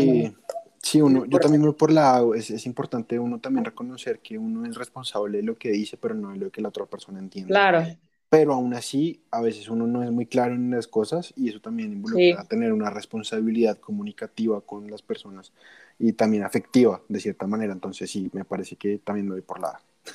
[0.83, 4.65] Sí, uno, yo también voy por la es, es, importante uno también reconocer que uno
[4.65, 7.49] es responsable de lo que dice, pero no de lo que la otra persona entiende.
[7.49, 7.85] Claro.
[8.31, 11.59] Pero aún así a veces uno no es muy claro en las cosas y eso
[11.59, 15.51] también involucra tener una responsabilidad comunicativa con las personas
[15.99, 17.73] y también afectiva de cierta manera.
[17.73, 19.77] Entonces sí, me parece que también me voy por la...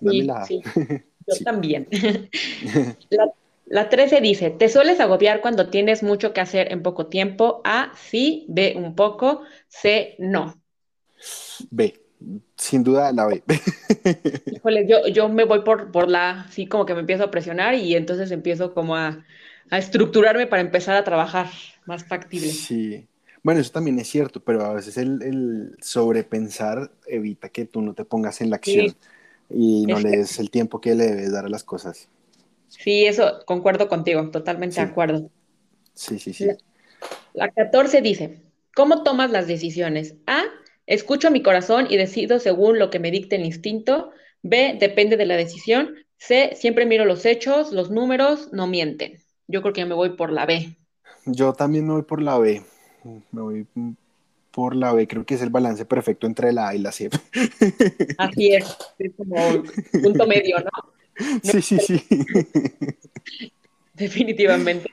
[0.00, 0.62] Sí, sí.
[1.26, 1.88] Yo también.
[3.10, 3.32] la,
[3.66, 7.60] la 13 dice, ¿te sueles agobiar cuando tienes mucho que hacer en poco tiempo?
[7.64, 10.58] A, sí, B, un poco, C, no.
[11.70, 12.00] B,
[12.56, 13.42] sin duda la B.
[14.46, 17.74] Híjole, yo, yo me voy por, por la, sí, como que me empiezo a presionar
[17.74, 19.24] y entonces empiezo como a,
[19.70, 21.48] a estructurarme para empezar a trabajar
[21.86, 22.48] más factible.
[22.48, 23.06] Sí.
[23.42, 27.94] Bueno, eso también es cierto, pero a veces el, el sobrepensar evita que tú no
[27.94, 28.94] te pongas en la acción
[29.48, 32.08] y no le des el tiempo que le debes dar a las cosas.
[32.68, 35.30] Sí, eso concuerdo contigo, totalmente de acuerdo.
[35.94, 36.46] Sí, sí, sí.
[36.46, 36.56] La,
[37.32, 38.42] la 14 dice,
[38.74, 40.16] ¿cómo tomas las decisiones?
[40.26, 40.42] A,
[40.88, 44.10] escucho mi corazón y decido según lo que me dicte el instinto.
[44.42, 45.94] B, depende de la decisión.
[46.16, 49.20] C, siempre miro los hechos, los números no mienten.
[49.46, 50.76] Yo creo que me voy por la B.
[51.26, 52.62] Yo también me voy por la B.
[53.30, 53.66] Me voy
[54.50, 55.06] por la B.
[55.06, 57.10] Creo que es el balance perfecto entre la A y la C.
[58.18, 58.76] Así es.
[58.98, 59.36] Es como
[60.02, 60.70] punto medio, ¿no?
[61.42, 62.00] Sí, sí, sí.
[63.92, 64.88] Definitivamente.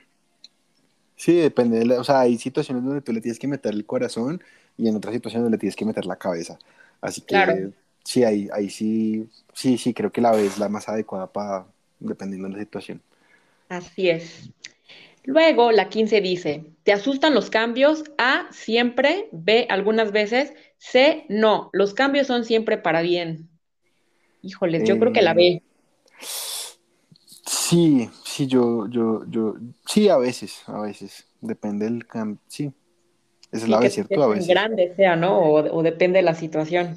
[1.14, 1.78] Sí, depende.
[1.78, 4.42] De o sea, hay situaciones donde tú le tienes que meter el corazón
[4.78, 6.58] y en otras situaciones le tienes que meter la cabeza.
[7.00, 7.70] Así que
[8.04, 11.66] sí, ahí, ahí sí, sí, sí, creo que la B es la más adecuada para,
[11.98, 13.00] dependiendo de la situación.
[13.68, 14.50] Así es.
[15.24, 18.04] Luego, la 15 dice, ¿te asustan los cambios?
[18.16, 19.28] A, siempre.
[19.32, 20.52] B, algunas veces.
[20.78, 21.68] C, no.
[21.72, 23.48] Los cambios son siempre para bien.
[24.42, 25.62] Híjoles, yo creo que la B.
[26.20, 32.72] Sí, sí, yo, yo, yo, sí, a veces, a veces, depende del cambio, sí,
[33.62, 34.22] es la vez, ¿cierto?
[34.22, 34.48] A veces.
[34.48, 35.38] grande sea, ¿no?
[35.40, 36.96] O, depende de la situación.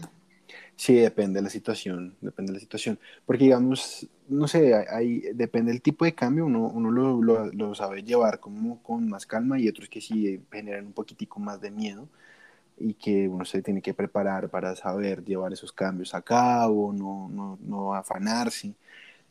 [0.76, 5.74] Sí, depende de la situación, depende de la situación, porque digamos, no sé, hay, depende
[5.74, 9.60] del tipo de cambio, uno, uno lo, lo, lo, sabe llevar como con más calma
[9.60, 12.08] y otros que sí generan un poquitico más de miedo
[12.78, 17.28] y que uno se tiene que preparar para saber llevar esos cambios a cabo, no,
[17.30, 18.74] no, no afanarse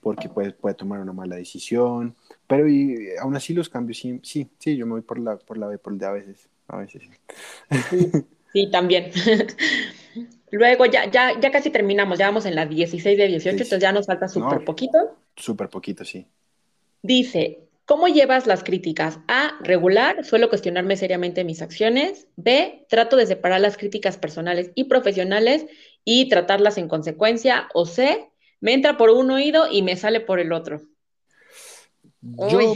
[0.01, 2.15] porque puede, puede tomar una mala decisión,
[2.47, 5.59] pero y, aún así los cambios sí, sí, sí, yo me voy por la, por
[5.59, 7.03] la B, por el de a veces, a veces.
[7.91, 8.11] Sí,
[8.53, 9.11] sí también.
[10.51, 13.93] Luego ya, ya, ya casi terminamos, ya vamos en la 16 de 18, entonces ya
[13.93, 15.17] nos falta súper poquito.
[15.37, 16.27] Súper poquito, sí.
[17.03, 19.19] Dice, ¿cómo llevas las críticas?
[19.29, 22.29] A, regular, suelo cuestionarme seriamente mis acciones.
[22.37, 25.67] B, trato de separar las críticas personales y profesionales
[26.05, 27.69] y tratarlas en consecuencia.
[27.75, 30.81] O C, me entra por un oído y me sale por el otro.
[32.21, 32.75] Yo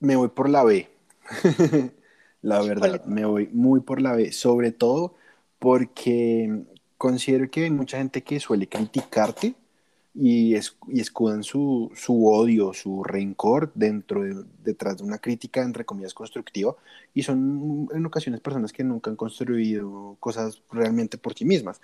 [0.00, 0.88] me voy por la B.
[2.42, 5.14] la verdad, me voy muy por la B, sobre todo
[5.58, 6.64] porque
[6.98, 9.54] considero que hay mucha gente que suele criticarte
[10.14, 15.84] y, y escudan su, su, odio, su rencor dentro de, detrás de una crítica, entre
[15.84, 16.76] comillas, constructiva,
[17.14, 21.80] y son en ocasiones personas que nunca han construido cosas realmente por sí mismas.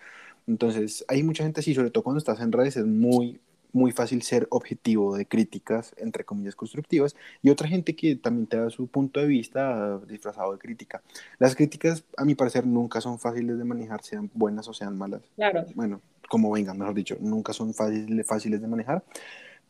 [0.46, 3.40] Entonces, hay mucha gente así, sobre todo cuando estás en redes, es muy,
[3.72, 8.56] muy fácil ser objetivo de críticas, entre comillas, constructivas, y otra gente que también te
[8.58, 11.02] da su punto de vista disfrazado de crítica.
[11.38, 15.22] Las críticas, a mi parecer, nunca son fáciles de manejar, sean buenas o sean malas.
[15.36, 15.64] Claro.
[15.74, 19.04] Bueno, como vengan, mejor dicho, nunca son fáciles, fáciles de manejar,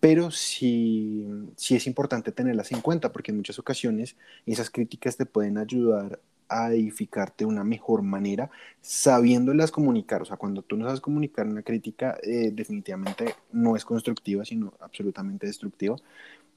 [0.00, 5.26] pero sí, sí es importante tenerlas en cuenta, porque en muchas ocasiones esas críticas te
[5.26, 10.22] pueden ayudar a edificarte de una mejor manera, sabiéndolas comunicar.
[10.22, 14.72] O sea, cuando tú no sabes comunicar una crítica, eh, definitivamente no es constructiva, sino
[14.80, 15.96] absolutamente destructiva.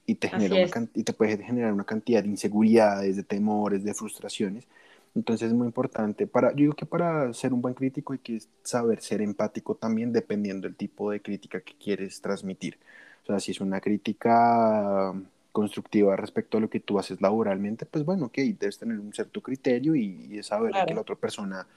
[0.06, 0.56] Y te, genera
[0.96, 4.68] y te puede generar una cantidad de inseguridades, de temores, de frustraciones.
[5.14, 6.28] Entonces es muy importante.
[6.28, 10.14] Para, yo digo que para ser un buen crítico hay que saber ser empático también
[10.14, 12.78] dependiendo del tipo de crítica que quieres transmitir.
[13.24, 15.14] O sea, si es una crítica
[15.52, 19.42] constructiva respecto a lo que tú haces laboralmente, pues bueno, ok, debes tener un cierto
[19.42, 21.68] criterio y, y saber que la otra persona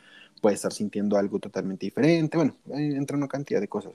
[0.40, 2.36] puede estar sintiendo algo totalmente diferente.
[2.36, 3.92] Bueno, entra una cantidad de cosas.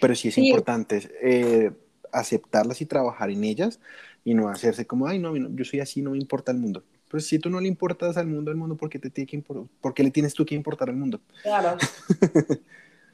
[0.00, 1.72] Pero sí es importante eh,
[2.12, 3.80] aceptarlas y trabajar en ellas
[4.24, 6.82] y no hacerse como, ay, no, yo soy así, no me importa el mundo.
[7.08, 9.38] Pues si tú no le importas al mundo, al mundo, ¿por qué, te tiene que
[9.40, 11.20] ¿por qué le tienes tú que importar al mundo?
[11.42, 11.76] Claro.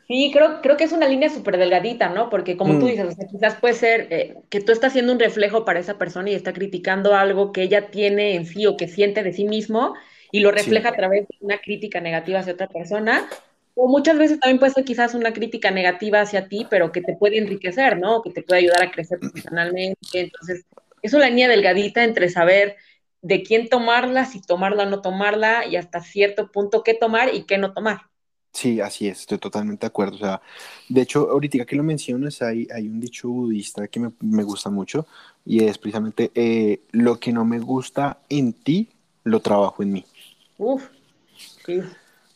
[0.09, 2.29] Sí, creo, creo que es una línea súper delgadita, ¿no?
[2.29, 2.89] Porque como tú mm.
[2.89, 5.99] dices, o sea, quizás puede ser eh, que tú estás haciendo un reflejo para esa
[5.99, 9.45] persona y está criticando algo que ella tiene en sí o que siente de sí
[9.45, 9.95] mismo
[10.33, 13.29] y lo refleja a través de una crítica negativa hacia otra persona.
[13.75, 17.15] O muchas veces también puede ser quizás una crítica negativa hacia ti, pero que te
[17.15, 18.23] puede enriquecer, ¿no?
[18.23, 19.97] Que te puede ayudar a crecer profesionalmente.
[20.13, 20.67] Entonces,
[21.01, 22.77] es una línea delgadita entre saber
[23.23, 27.45] de quién tomarla, si tomarla o no tomarla, y hasta cierto punto qué tomar y
[27.45, 28.12] qué no tomar.
[28.53, 30.17] Sí, así es, estoy totalmente de acuerdo.
[30.17, 30.43] O sea,
[30.89, 34.69] de hecho, ahorita que lo mencionas, hay, hay un dicho budista que me, me gusta
[34.69, 35.07] mucho
[35.45, 38.91] y es precisamente eh, lo que no me gusta en ti,
[39.25, 40.05] lo trabajo en mí.
[40.59, 40.85] Uf,
[41.65, 41.81] sí.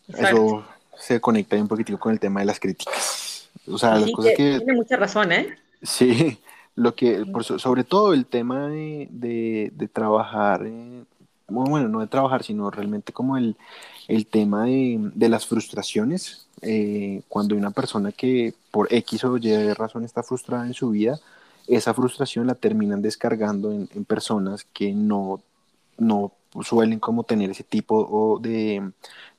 [0.08, 0.64] Eso
[0.98, 3.48] se conecta un poquitico con el tema de las críticas.
[3.68, 5.58] O sea, las cosas que, Tiene mucha razón, ¿eh?
[5.82, 6.38] Sí,
[6.74, 11.04] lo que, por, sobre todo el tema de, de, de trabajar, eh,
[11.48, 13.56] bueno, no de trabajar, sino realmente como el,
[14.08, 19.36] el tema de, de las frustraciones, eh, cuando hay una persona que por X o
[19.36, 21.18] Y razón está frustrada en su vida,
[21.66, 25.40] esa frustración la terminan descargando en, en personas que no,
[25.98, 26.32] no
[26.62, 28.90] suelen como tener ese tipo de,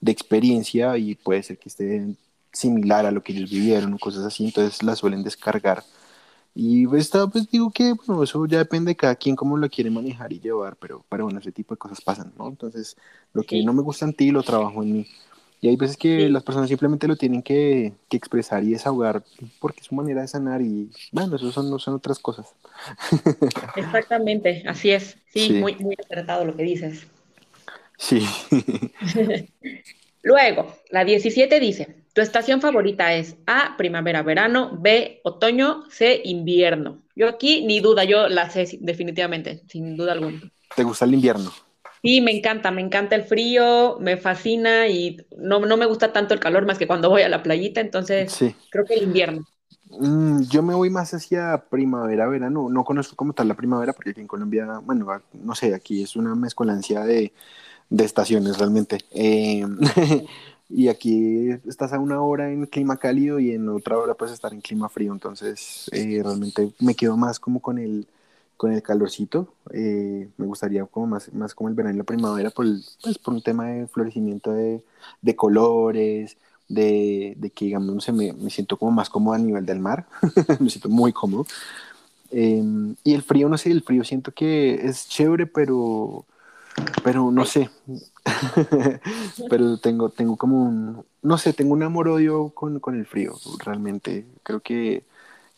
[0.02, 2.16] de, experiencia y puede ser que esté
[2.52, 5.84] similar a lo que ellos vivieron o cosas así, entonces la suelen descargar
[6.60, 9.92] y pues, pues digo que, bueno, eso ya depende de cada quien cómo lo quiere
[9.92, 12.48] manejar y llevar, pero, pero bueno, ese tipo de cosas pasan, ¿no?
[12.48, 12.98] Entonces,
[13.32, 15.08] lo que no me gusta en ti lo trabajo en mí.
[15.62, 19.24] Y hay veces que las personas simplemente lo tienen que, que, expresar y desahogar
[19.60, 22.48] porque es su manera de sanar y, bueno, eso son, no son otras cosas.
[23.76, 25.16] Exactamente, así es.
[25.32, 27.06] Sí, Muy, muy acertado lo que dices.
[28.00, 28.26] Sí.
[30.28, 37.02] Luego, la 17 dice, tu estación favorita es A, primavera, verano, B, otoño, C, invierno.
[37.16, 40.42] Yo aquí ni duda, yo la sé definitivamente, sin duda alguna.
[40.76, 41.54] ¿Te gusta el invierno?
[42.04, 46.34] Sí, me encanta, me encanta el frío, me fascina y no, no me gusta tanto
[46.34, 48.38] el calor más que cuando voy a la playita, entonces
[48.70, 49.46] creo que el invierno.
[49.90, 52.68] Mm, yo me voy más hacia primavera, verano.
[52.70, 56.18] No conozco cómo tal la primavera porque aquí en Colombia, bueno, no sé, aquí es
[56.18, 57.32] una mezcolancia de,
[57.90, 59.00] de estaciones realmente.
[59.12, 59.66] Eh,
[60.70, 64.54] y aquí estás a una hora en clima cálido y en otra hora puedes estar
[64.54, 68.08] en clima frío, entonces eh, realmente me quedo más como con el,
[68.58, 72.50] con el calorcito, eh, me gustaría como más, más como el verano y la primavera
[72.50, 72.66] por,
[73.02, 74.84] pues, por un tema de florecimiento de,
[75.22, 79.40] de colores, de, de, que digamos, no sé, me, me, siento como más cómodo a
[79.40, 80.06] nivel del mar,
[80.60, 81.46] me siento muy cómodo.
[82.30, 86.26] Y el frío, no sé, el frío siento que es chévere, pero
[87.04, 87.70] pero no sé,
[89.50, 94.26] pero tengo, tengo como un, no sé, tengo un amor-odio con, con, el frío, realmente.
[94.44, 95.04] Creo que,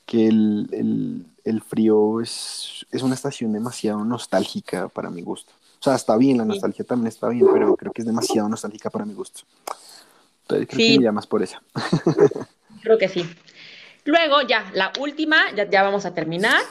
[0.05, 5.51] que el, el, el, frío es, es una estación demasiado nostálgica para mi gusto.
[5.79, 8.89] O sea, está bien, la nostalgia también está bien, pero creo que es demasiado nostálgica
[8.89, 9.41] para mi gusto.
[10.43, 11.57] Entonces creo que me llamas por eso.
[12.83, 13.25] creo que sí.
[14.03, 16.61] Luego, ya, la última, ya, ya vamos a terminar,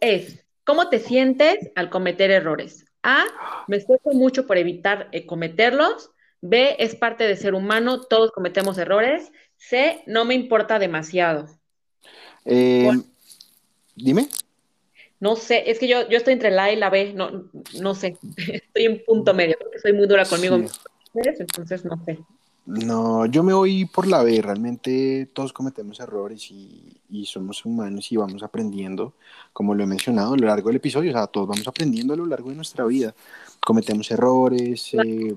[0.00, 2.84] es, ¿cómo te sientes al cometer errores?
[3.04, 3.24] A,
[3.68, 6.10] me esfuerzo mucho por evitar eh, cometerlos.
[6.40, 9.30] B, es parte de ser humano, todos cometemos errores.
[9.56, 11.46] C, no me importa demasiado.
[12.44, 12.90] Eh,
[13.94, 14.28] dime.
[15.20, 17.94] No sé, es que yo, yo estoy entre la A y la B, no, no
[17.94, 20.56] sé, estoy en punto medio, porque soy muy dura conmigo,
[21.14, 22.18] entonces no sé.
[22.66, 24.40] No, yo me voy por la B.
[24.40, 26.90] Realmente todos cometemos errores y,
[27.26, 29.14] somos humanos y vamos aprendiendo,
[29.52, 31.10] como lo he mencionado a lo largo del episodio.
[31.10, 33.14] O sea, todos vamos aprendiendo a lo largo de nuestra vida.
[33.60, 35.34] Cometemos errores eh,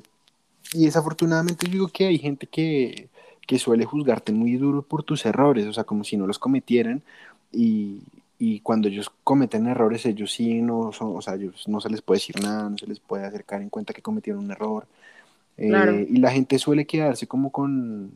[0.73, 3.09] y desafortunadamente yo digo que hay gente que,
[3.45, 7.03] que suele juzgarte muy duro por tus errores, o sea, como si no los cometieran
[7.51, 8.01] y,
[8.39, 12.01] y cuando ellos cometen errores, ellos sí no son, o sea, ellos no se les
[12.01, 14.87] puede decir nada, no se les puede acercar en cuenta que cometieron un error
[15.57, 18.11] eh, y la gente suele quedarse como con...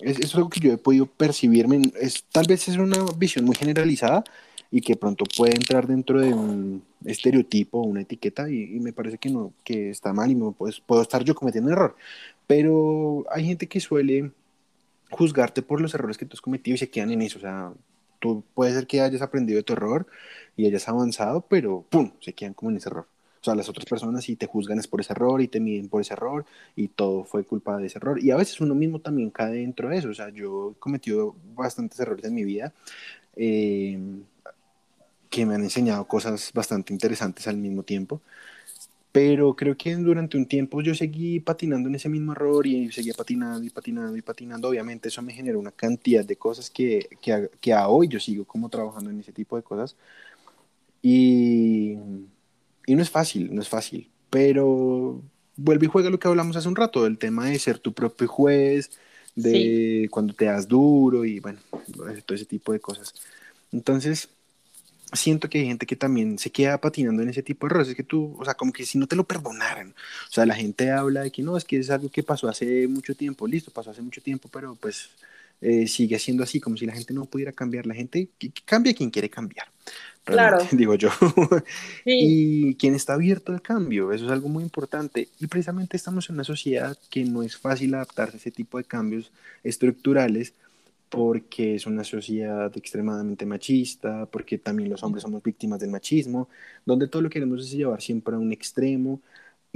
[0.00, 3.54] Es, es, algo que yo he podido percibirme, es, tal vez es una visión muy
[3.54, 4.24] generalizada
[4.70, 9.18] y que pronto puede entrar dentro de un estereotipo, una etiqueta y, y me parece
[9.18, 11.96] que no, que está mal y no, pues, puedo estar yo cometiendo un error.
[12.46, 14.32] Pero hay gente que suele
[15.10, 17.38] juzgarte por los errores que tú has cometido y se quedan en eso.
[17.38, 17.72] O sea,
[18.18, 20.06] tú puede ser que hayas aprendido de tu error
[20.56, 22.12] y hayas avanzado, pero ¡pum!
[22.20, 23.06] se quedan como en ese error.
[23.44, 25.90] O sea, las otras personas sí te juzgan es por ese error y te miden
[25.90, 28.18] por ese error y todo fue culpa de ese error.
[28.18, 30.08] Y a veces uno mismo también cae dentro de eso.
[30.08, 32.72] O sea, yo he cometido bastantes errores en mi vida
[33.36, 33.98] eh,
[35.28, 38.22] que me han enseñado cosas bastante interesantes al mismo tiempo.
[39.12, 43.14] Pero creo que durante un tiempo yo seguí patinando en ese mismo error y seguía
[43.14, 44.68] patinando y patinando y patinando.
[44.70, 48.20] Obviamente eso me generó una cantidad de cosas que, que, a, que a hoy yo
[48.20, 49.96] sigo como trabajando en ese tipo de cosas.
[51.02, 51.96] Y
[52.86, 55.22] y no es fácil, no es fácil, pero
[55.56, 58.28] vuelve y juega lo que hablamos hace un rato, el tema de ser tu propio
[58.28, 58.90] juez,
[59.34, 61.58] de cuando te das duro y bueno,
[62.26, 63.14] todo ese tipo de cosas.
[63.72, 64.28] Entonces,
[65.12, 67.96] siento que hay gente que también se queda patinando en ese tipo de errores, es
[67.96, 70.90] que tú, o sea, como que si no te lo perdonaran, o sea, la gente
[70.90, 73.90] habla de que no, es que es algo que pasó hace mucho tiempo, listo, pasó
[73.90, 75.10] hace mucho tiempo, pero pues
[75.66, 77.86] eh, sigue siendo así, como si la gente no pudiera cambiar.
[77.86, 78.28] La gente
[78.66, 79.66] cambia quien quiere cambiar,
[80.22, 80.58] claro.
[80.72, 81.08] digo yo.
[82.04, 85.28] Y quien está abierto al cambio, eso es algo muy importante.
[85.40, 88.84] Y precisamente estamos en una sociedad que no es fácil adaptarse a ese tipo de
[88.84, 90.52] cambios estructurales
[91.08, 96.50] porque es una sociedad extremadamente machista, porque también los hombres somos víctimas del machismo,
[96.84, 99.22] donde todo lo que queremos es llevar siempre a un extremo.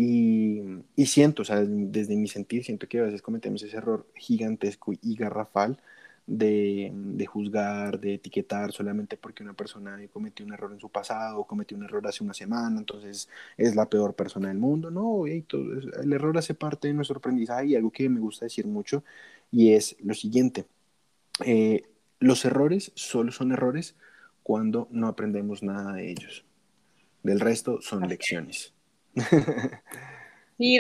[0.00, 0.62] Y,
[0.94, 4.92] y siento, o sea, desde mi sentir, siento que a veces cometemos ese error gigantesco
[5.02, 5.82] y garrafal
[6.24, 11.40] de, de, juzgar, de etiquetar solamente porque una persona cometió un error en su pasado
[11.40, 14.88] o cometió un error hace una semana, entonces es la peor persona del mundo.
[14.92, 19.02] No, el error hace parte de nuestro aprendizaje y algo que me gusta decir mucho
[19.50, 20.64] y es lo siguiente.
[21.44, 21.82] Eh,
[22.20, 23.96] los errores solo son errores
[24.44, 26.44] cuando no aprendemos nada de ellos.
[27.24, 28.78] Del resto son lecciones.
[30.59, 30.76] Sí,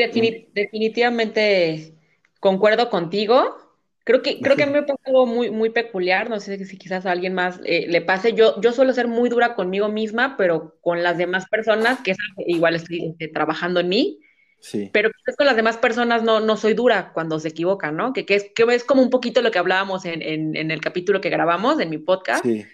[0.54, 1.94] definitivamente
[2.40, 3.56] concuerdo contigo.
[4.02, 6.78] Creo que, creo que a mí me pasa algo muy, muy peculiar, no sé si
[6.78, 8.32] quizás a alguien más eh, le pase.
[8.32, 12.74] Yo, yo suelo ser muy dura conmigo misma, pero con las demás personas, que igual
[12.74, 14.18] estoy este, trabajando en mí,
[14.60, 14.90] Sí.
[14.92, 18.12] Pero quizás con las demás personas no, no soy dura cuando se equivocan, ¿no?
[18.12, 20.80] Que, que, es, que es como un poquito lo que hablábamos en, en, en el
[20.80, 22.44] capítulo que grabamos en mi podcast.
[22.44, 22.66] Sí.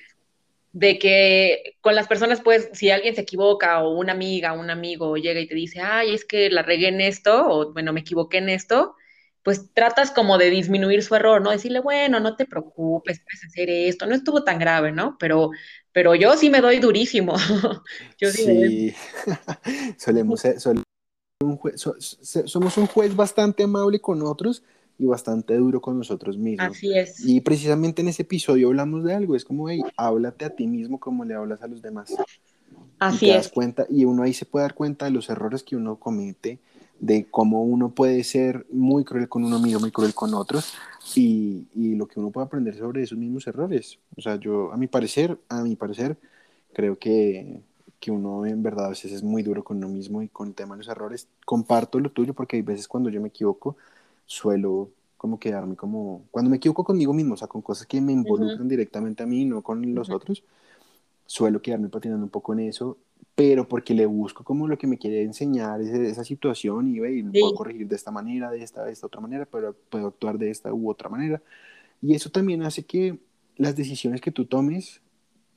[0.74, 5.16] De que con las personas, pues, si alguien se equivoca o una amiga, un amigo
[5.16, 8.38] llega y te dice, ay, es que la regué en esto, o bueno, me equivoqué
[8.38, 8.96] en esto,
[9.44, 11.50] pues tratas como de disminuir su error, ¿no?
[11.50, 15.16] Decirle, bueno, no te preocupes, puedes hacer esto, no estuvo tan grave, ¿no?
[15.20, 15.50] Pero,
[15.92, 17.36] pero yo sí me doy durísimo.
[18.18, 18.94] yo sí, sí.
[19.96, 20.42] solemos,
[22.46, 24.64] somos un juez bastante amable con otros
[24.98, 26.68] y bastante duro con nosotros mismos.
[26.68, 27.24] Así es.
[27.24, 30.98] Y precisamente en ese episodio hablamos de algo, es como, hey, háblate a ti mismo
[30.98, 32.14] como le hablas a los demás.
[32.98, 35.62] Así y te das cuenta, y uno ahí se puede dar cuenta de los errores
[35.62, 36.58] que uno comete,
[37.00, 40.74] de cómo uno puede ser muy cruel con uno mismo, muy cruel con otros,
[41.14, 43.98] y, y lo que uno puede aprender sobre esos mismos errores.
[44.16, 46.16] O sea, yo, a mi parecer, a mi parecer,
[46.72, 47.60] creo que
[48.04, 50.54] que uno en verdad a veces es muy duro con uno mismo y con el
[50.54, 51.26] tema de los errores.
[51.46, 53.78] Comparto lo tuyo porque hay veces cuando yo me equivoco
[54.26, 58.12] suelo como quedarme como, cuando me equivoco conmigo mismo, o sea, con cosas que me
[58.12, 60.44] involucran directamente a mí, no con los otros,
[61.24, 62.98] suelo quedarme patinando un poco en eso,
[63.34, 67.54] pero porque le busco como lo que me quiere enseñar esa situación y, ve, puedo
[67.54, 70.72] corregir de esta manera, de esta, de esta otra manera, pero puedo actuar de esta
[70.72, 71.42] u otra manera.
[72.02, 73.18] Y eso también hace que
[73.56, 75.00] las decisiones que tú tomes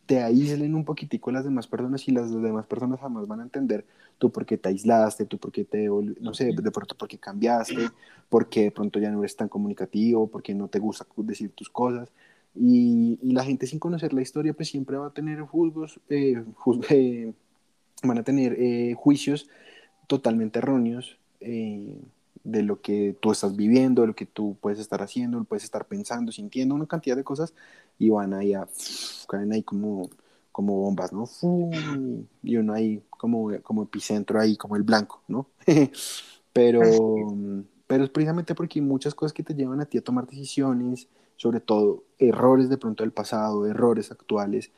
[0.08, 3.86] te aíslen un poquitico las demás personas y las demás personas jamás van a entender
[4.18, 7.18] tú por qué te aislaste, tú por qué te, no sé, de pronto por qué
[7.18, 7.90] cambiaste,
[8.30, 12.10] porque de pronto ya no eres tan comunicativo, porque no te gusta decir tus cosas.
[12.56, 16.44] Y, y la gente sin conocer la historia pues siempre va a tener juzgos, eh,
[16.90, 17.34] eh,
[18.02, 19.50] van a tener eh, juicios
[20.08, 21.18] totalmente erróneos
[22.48, 25.86] de lo que tú estás viviendo, de lo que tú puedes estar haciendo, puedes estar
[25.86, 27.54] pensando, sintiendo, una cantidad de cosas
[28.00, 28.66] y van ahí a,
[29.28, 30.10] caen ahí como,
[30.54, 31.30] como bombas, ¿no?
[32.42, 35.48] Y uno ahí como, como epicentro ahí, como el blanco, ¿no?
[36.54, 36.82] pero,
[37.86, 41.10] pero es precisamente porque hay muchas cosas que te llevan a ti a tomar decisiones,
[41.36, 44.72] sobre todo errores de pronto del pasado, errores actuales,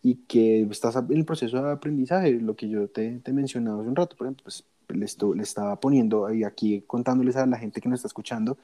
[0.00, 3.80] y que estás en el proceso de aprendizaje, lo que yo te, te he mencionado
[3.80, 7.58] hace un rato, por ejemplo, pues le, le, estaba poniendo, y aquí contándoles a la
[7.58, 8.56] gente que nos está escuchando,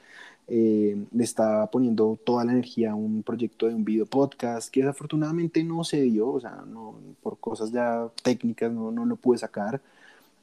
[0.47, 4.81] eh, le estaba poniendo toda la energía a un proyecto de un video podcast que
[4.81, 9.37] desafortunadamente no se dio, o sea, no, por cosas ya técnicas no, no lo pude
[9.37, 9.81] sacar,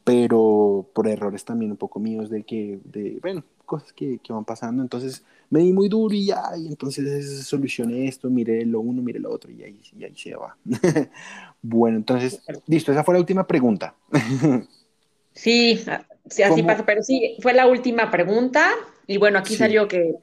[0.05, 4.45] pero por errores también un poco míos de que, de, bueno, cosas que, que van
[4.45, 9.03] pasando, entonces me di muy duro y ya, y entonces solucioné esto, miré lo uno,
[9.03, 10.57] miré lo otro y ahí, y ahí se va.
[11.63, 13.95] bueno, entonces, listo, esa fue la última pregunta.
[15.41, 15.83] Sí,
[16.29, 18.71] sí así pasa, pero sí, fue la última pregunta
[19.07, 20.17] y bueno, aquí salió que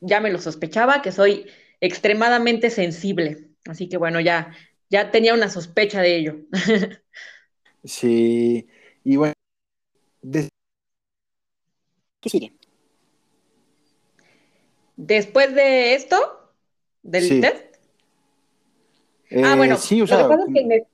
[0.00, 1.46] ya me lo sospechaba, que soy
[1.80, 4.54] extremadamente sensible, así que bueno, ya,
[4.90, 6.36] ya tenía una sospecha de ello.
[7.84, 8.68] sí,
[9.02, 9.32] y bueno,
[12.20, 12.52] ¿qué sigue?
[14.98, 16.52] Después de esto,
[17.02, 17.64] del test.
[19.42, 20.86] ah, bueno, sí, o sea, que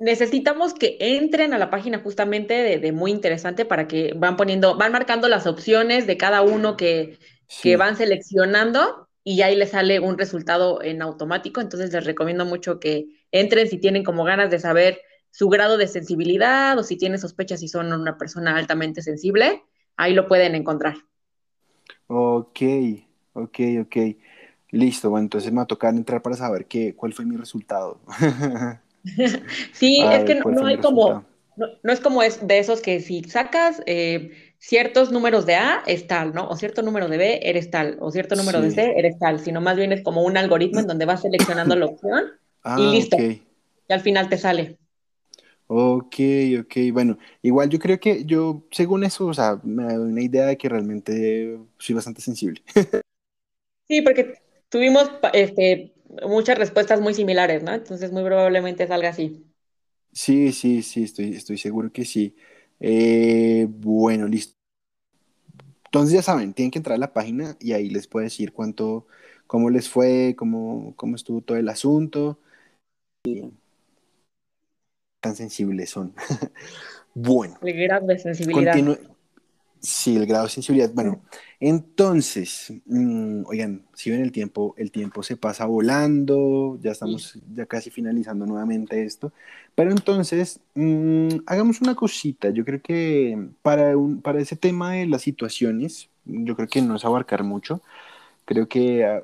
[0.00, 4.92] necesitamos que entren a la página justamente de, muy interesante para que van poniendo, van
[4.92, 7.18] marcando las opciones de cada uno que,
[7.62, 11.60] que van seleccionando y ahí les sale un resultado en automático.
[11.60, 15.86] Entonces les recomiendo mucho que entren si tienen como ganas de saber su grado de
[15.86, 19.62] sensibilidad o si tienen sospechas si son una persona altamente sensible,
[19.96, 20.96] ahí lo pueden encontrar.
[22.06, 22.62] Ok,
[23.34, 23.96] ok, ok.
[24.70, 28.00] Listo, bueno, entonces me va a tocar entrar para saber qué, cuál fue mi resultado.
[29.72, 31.24] sí, es que no, hay como,
[31.56, 36.06] no, es como es de esos que si sacas eh, ciertos números de A es
[36.06, 36.48] tal, ¿no?
[36.48, 39.60] O cierto número de B eres tal, o cierto número de C eres tal, sino
[39.60, 43.16] más bien es como un algoritmo en donde vas seleccionando la opción y ah, listo.
[43.18, 43.42] Y
[43.92, 44.78] al final te sale.
[45.72, 46.16] Ok,
[46.60, 50.46] ok, bueno, igual yo creo que yo, según eso, o sea, me da una idea
[50.46, 52.60] de que realmente soy bastante sensible.
[53.88, 54.34] sí, porque
[54.68, 55.92] tuvimos este,
[56.26, 57.72] muchas respuestas muy similares, ¿no?
[57.72, 59.44] Entonces muy probablemente salga así.
[60.12, 62.34] Sí, sí, sí, estoy, estoy seguro que sí.
[62.80, 64.54] Eh, bueno, listo.
[65.86, 69.06] Entonces ya saben, tienen que entrar a la página y ahí les puedo decir cuánto,
[69.46, 72.38] cómo les fue, cómo, cómo estuvo todo el asunto
[75.20, 76.14] tan sensibles son.
[77.14, 77.58] bueno.
[77.62, 78.74] El grado de sensibilidad.
[79.80, 80.90] Sí, el grado de sensibilidad.
[80.94, 81.22] Bueno,
[81.58, 87.66] entonces, mm, oigan, si ven el tiempo, el tiempo se pasa volando, ya estamos ya
[87.66, 89.32] casi finalizando nuevamente esto.
[89.74, 92.50] Pero entonces, mm, hagamos una cosita.
[92.50, 96.96] Yo creo que para, un, para ese tema de las situaciones, yo creo que no
[96.96, 97.82] es abarcar mucho.
[98.44, 99.22] Creo que ah,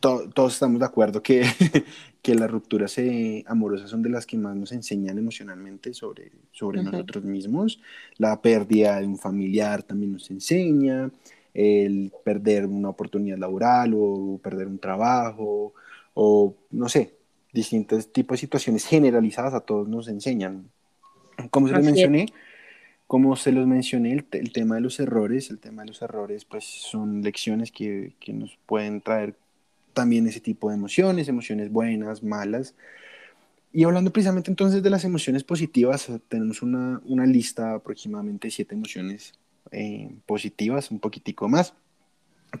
[0.00, 1.44] todos estamos de acuerdo que,
[2.22, 6.82] que las rupturas eh, amorosas son de las que más nos enseñan emocionalmente sobre, sobre
[6.82, 7.80] nosotros mismos.
[8.16, 11.10] La pérdida de un familiar también nos enseña,
[11.52, 15.74] el perder una oportunidad laboral o perder un trabajo
[16.14, 17.14] o no sé,
[17.52, 20.70] distintos tipos de situaciones generalizadas a todos nos enseñan.
[21.50, 22.26] Como se los mencioné,
[23.08, 26.44] como se los mencioné, el, el, tema de los errores, el tema de los errores,
[26.44, 29.34] pues son lecciones que, que nos pueden traer
[29.92, 32.74] también ese tipo de emociones, emociones buenas, malas.
[33.72, 39.32] Y hablando precisamente entonces de las emociones positivas, tenemos una, una lista aproximadamente siete emociones
[39.70, 41.74] eh, positivas, un poquitico más.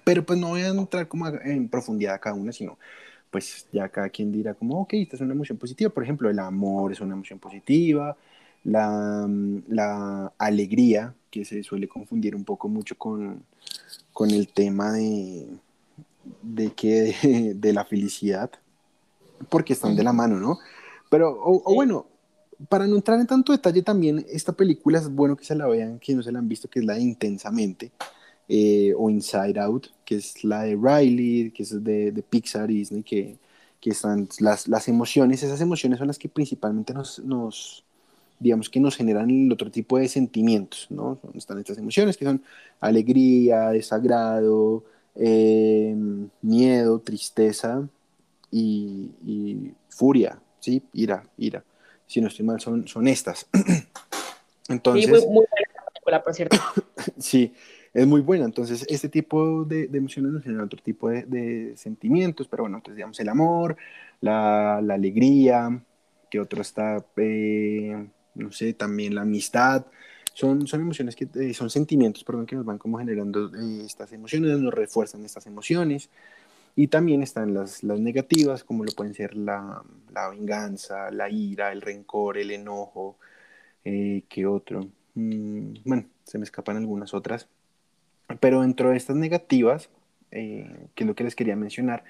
[0.04, 2.78] Pero pues no voy a entrar como en profundidad a cada una, sino
[3.30, 5.90] pues ya cada quien dirá como, ok, esta es una emoción positiva.
[5.90, 8.16] Por ejemplo, el amor es una emoción positiva,
[8.64, 9.28] la,
[9.68, 13.42] la alegría, que se suele confundir un poco mucho con,
[14.12, 15.46] con el tema de,
[16.42, 18.50] de que de, la felicidad,
[19.48, 20.58] porque están de la mano, ¿no?
[21.10, 22.06] Pero, o, bueno,
[22.68, 25.98] para no entrar en tanto detalle también, esta película es bueno que se la vean,
[25.98, 27.92] que no se la han visto, que es la de Intensamente,
[28.48, 33.02] eh, o Inside Out, que es la de Riley, que es de, de Pixar Disney,
[33.02, 33.36] que,
[33.80, 37.84] que están las, las, emociones, esas emociones son las que principalmente nos, nos,
[38.38, 41.18] digamos que nos generan el otro tipo de sentimientos, ¿no?
[41.34, 42.42] Están estas emociones que son
[42.80, 44.84] alegría, desagrado,
[45.16, 45.94] eh,
[46.40, 47.86] miedo, tristeza
[48.50, 50.82] y, furia, ¿sí?
[50.92, 51.64] Ira, ira.
[52.06, 53.46] Si no estoy mal, son, son estas.
[54.68, 55.50] Entonces, sí, muy, buena
[55.92, 56.56] película, por cierto.
[57.18, 57.52] sí,
[57.92, 58.44] es muy buena.
[58.44, 63.18] Entonces, este tipo de, emociones nos generan otro tipo de, sentimientos, pero bueno, entonces digamos
[63.20, 63.76] el amor,
[64.20, 65.82] la, alegría,
[66.30, 69.86] que otro está, eh, no sé, también la amistad,
[70.34, 74.12] son, son emociones que, eh, son sentimientos, perdón, que nos van como generando eh, estas
[74.12, 76.10] emociones, nos refuerzan estas emociones.
[76.74, 81.70] Y también están las, las negativas, como lo pueden ser la, la, venganza, la ira,
[81.70, 83.18] el rencor, el enojo,
[83.84, 84.88] eh, ¿qué otro?
[85.14, 87.48] Mm, bueno, se me escapan algunas otras.
[88.40, 89.90] Pero dentro de estas negativas,
[90.30, 92.04] eh, que es lo que les quería mencionar,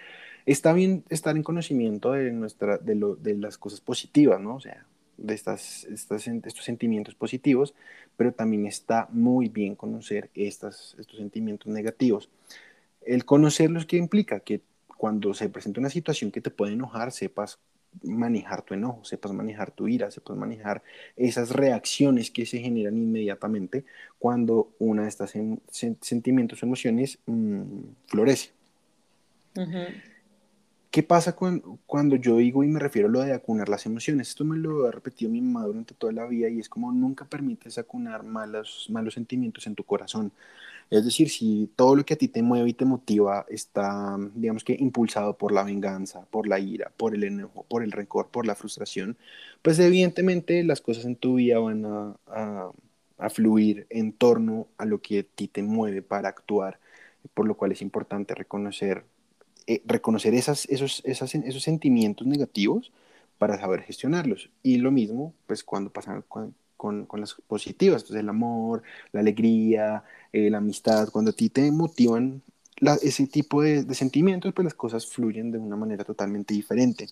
[0.47, 4.57] está bien estar en conocimiento de, nuestra, de, lo, de las cosas positivas, ¿no?
[4.57, 7.75] O sea, de estas, estos sentimientos positivos,
[8.17, 12.29] pero también está muy bien conocer estas, estos sentimientos negativos.
[13.03, 14.41] El conocerlos, ¿qué implica?
[14.41, 14.61] Que
[14.97, 17.59] cuando se presenta una situación que te puede enojar, sepas
[18.03, 20.83] manejar tu enojo, sepas manejar tu ira, sepas manejar
[21.17, 23.85] esas reacciones que se generan inmediatamente
[24.19, 25.33] cuando una de estas
[26.01, 28.53] sentimientos o emociones mm, florece.
[30.93, 34.29] ¿Qué pasa cuando, cuando yo digo y me refiero a lo de acunar las emociones?
[34.31, 37.25] Esto me lo ha repetido mi mamá durante toda la vida y es como nunca
[37.27, 40.33] permites acunar malos, malos sentimientos en tu corazón.
[40.91, 44.65] Es decir, si todo lo que a ti te mueve y te motiva está, digamos
[44.65, 48.47] que, impulsado por la venganza, por la ira, por el enojo, por el rencor, por
[48.47, 49.17] la frustración,
[49.63, 52.73] pues evidentemente las cosas en tu vida van a, a,
[53.19, 56.81] a fluir en torno a lo que a ti te mueve para actuar,
[57.35, 59.05] por lo cual es importante reconocer
[59.67, 62.93] eh, reconocer esas, esos, esos sentimientos negativos
[63.39, 64.51] para saber gestionarlos.
[64.63, 68.83] Y lo mismo, pues, cuando pasan con, con, las positivas, entonces el amor,
[69.13, 72.43] la alegría, eh, la amistad, cuando a ti te motivan
[73.03, 77.09] ese tipo de, de, sentimientos, pues las cosas fluyen de una manera totalmente diferente.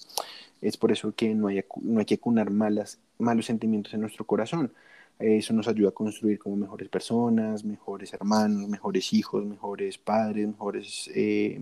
[0.61, 4.27] Es por eso que no hay, no hay que cunar malas, malos sentimientos en nuestro
[4.27, 4.73] corazón.
[5.21, 11.11] Eso nos ayuda a construir como mejores personas, mejores hermanos, mejores hijos, mejores padres, mejores,
[11.15, 11.61] eh,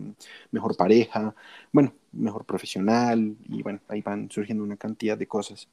[0.53, 1.35] mejor pareja,
[1.73, 5.69] bueno, mejor profesional y bueno, ahí van surgiendo una cantidad de cosas.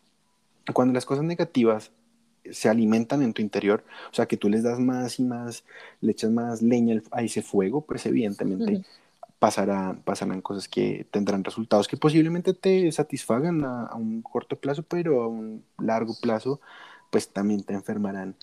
[0.73, 1.91] Cuando las cosas negativas
[2.49, 5.63] se alimentan en tu interior, o sea, que tú les das más y más,
[6.01, 8.83] le echas más leña a ese fuego, pues evidentemente
[9.39, 15.23] pasarán cosas que tendrán resultados que posiblemente te satisfagan a, a, un corto plazo, pero
[15.23, 16.59] a un largo plazo,
[17.09, 18.35] pues también te enfermarán.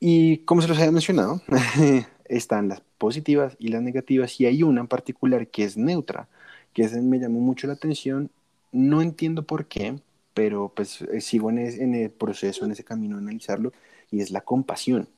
[0.00, 1.40] Y como se los había mencionado,
[2.26, 6.28] están las positivas y las negativas, y hay una en particular que es neutra,
[6.72, 8.30] que es, me llamó mucho la atención,
[8.72, 9.98] no entiendo por qué,
[10.34, 13.72] pero pues eh, sigo en, en, el proceso, en ese camino de analizarlo,
[14.10, 15.08] y es la compasión.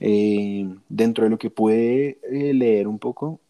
[0.00, 3.40] Eh, dentro de lo que pude eh, leer un poco,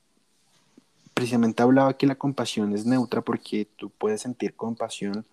[1.14, 5.24] precisamente hablaba que la compasión es neutra porque tú puedes sentir compasión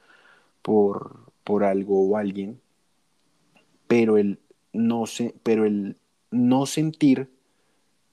[0.61, 2.59] por, por algo o alguien,
[3.88, 4.39] pero el
[4.73, 5.97] no, se, pero el
[6.31, 7.29] no sentir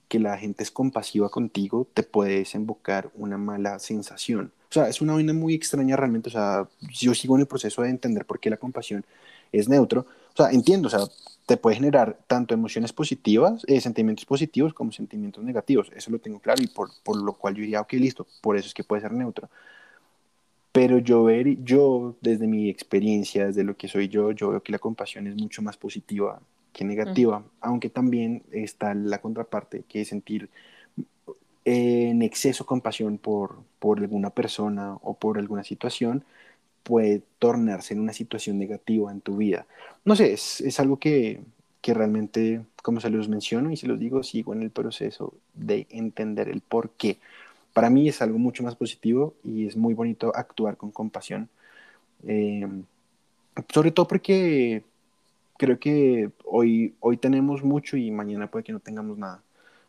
[0.09, 4.53] que la gente es compasiva contigo te puede desembocar una mala sensación.
[4.69, 6.29] O sea, es una vaina muy extraña realmente.
[6.29, 9.05] O sea, yo sigo en el proceso de entender por qué la compasión
[9.53, 10.07] es neutro.
[10.33, 11.01] O sea, entiendo, o sea,
[11.47, 15.91] te puede generar tanto emociones positivas, eh, sentimientos positivos como sentimientos negativos.
[15.95, 18.67] Eso lo tengo claro y por, por, lo cual yo diría, ok, listo, por eso
[18.67, 19.51] es que puede ser neutro.
[20.73, 24.73] Pero yo, ver, yo, desde mi experiencia, desde lo que soy yo, yo veo que
[24.73, 26.41] la compasión es mucho más positiva
[26.73, 30.49] que negativa, aunque también está la contraparte, que es sentir
[31.65, 36.25] en exceso compasión por, por alguna persona o por alguna situación
[36.83, 39.67] puede tornarse en una situación negativa en tu vida.
[40.05, 41.41] No sé, es, es algo que,
[41.81, 45.87] que, realmente, como se los menciono y se los digo, sigo en el proceso de
[45.91, 47.19] entender el por qué.
[47.73, 51.49] Para mí es algo mucho más positivo y es muy bonito actuar con compasión.
[52.27, 52.67] Eh,
[53.73, 54.83] sobre todo porque
[55.59, 59.43] creo que hoy, hoy tenemos mucho y mañana puede que no tengamos nada.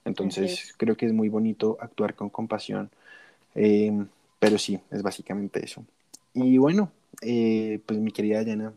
[0.06, 2.90] Entonces, creo que es muy bonito actuar con compasión.
[3.56, 4.08] Em,
[4.40, 5.86] pero sí, es básicamente eso.
[6.34, 8.74] Y bueno, eh, pues mi querida Diana,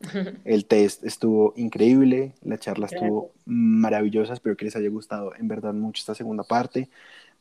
[0.44, 5.74] el test estuvo increíble, la charla estuvo maravillosa, espero que les haya gustado en verdad
[5.74, 6.88] mucho esta segunda parte.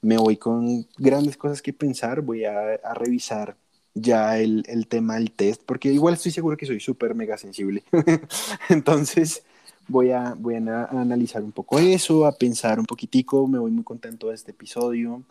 [0.01, 3.55] Me voy con grandes cosas que pensar, voy a, a revisar
[3.93, 7.83] ya el, el, tema del test, porque igual estoy seguro que soy súper mega sensible.
[8.69, 9.43] Entonces,
[9.87, 13.83] voy a, voy a, analizar un poco eso, a pensar un poquitico, me voy muy
[13.83, 15.23] contento de este episodio.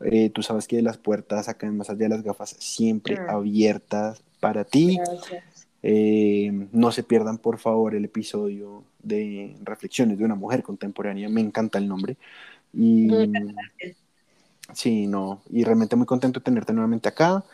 [0.00, 3.32] Eh, tú sabes que las puertas acá en Más Allá de las Gafas siempre ah.
[3.32, 4.98] abiertas para ti.
[5.82, 11.28] Eh, no se pierdan, por favor, el episodio de Reflexiones de una mujer contemporánea.
[11.28, 12.16] Me encanta el nombre.
[12.72, 13.08] Y,
[14.72, 17.44] sí, no, y realmente muy contento de tenerte nuevamente acá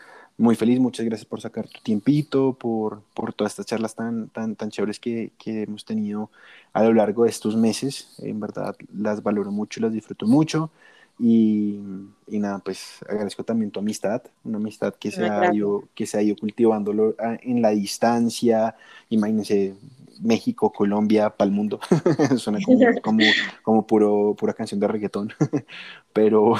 [0.41, 4.55] muy feliz, muchas gracias por sacar tu tiempito, por, por todas estas charlas tan, tan,
[4.55, 6.31] tan chéveres que, que, hemos tenido
[6.73, 8.15] a lo largo de estos meses.
[8.19, 10.71] En verdad las valoro mucho, las disfruto mucho.
[11.19, 11.79] Y,
[12.27, 16.17] y nada, pues agradezco también tu amistad, una amistad que se, ha ido, que se
[16.17, 18.75] ha ido cultivando en la distancia.
[19.09, 19.75] Imagínense,
[20.21, 21.79] México, Colombia, para el mundo.
[22.37, 23.23] Suena como, como,
[23.63, 25.33] como, puro, pura canción de reggaetón.
[26.13, 26.53] pero,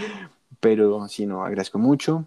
[0.60, 2.24] pero sí, no, agradezco mucho.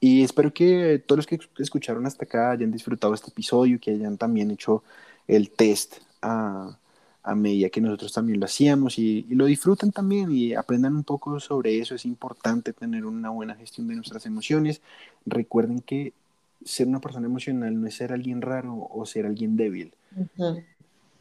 [0.00, 4.16] Y espero que todos los que escucharon hasta acá hayan disfrutado este episodio, que hayan
[4.16, 4.82] también hecho
[5.28, 6.78] el test a,
[7.22, 11.38] a medida que nosotros también lo hacíamos y, lo disfruten también y aprendan un poco
[11.40, 11.94] sobre eso.
[11.94, 14.80] Es importante tener una buena gestión de nuestras emociones.
[15.26, 16.14] Recuerden que
[16.64, 19.94] ser una persona emocional no es ser alguien raro o ser alguien débil.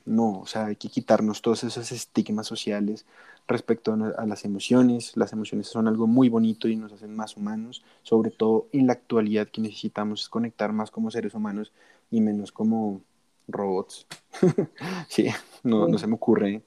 [0.05, 3.05] No, o sea, hay que quitarnos todos esos estigmas sociales
[3.47, 5.15] respecto a, las emociones.
[5.15, 8.93] Las emociones son algo muy bonito y nos hacen más humanos, sobre todo en la
[8.93, 11.71] actualidad que necesitamos conectar más como seres humanos
[12.09, 13.01] y menos como
[13.47, 14.07] robots.
[15.09, 15.27] sí,
[15.63, 16.61] no, no se me ocurre,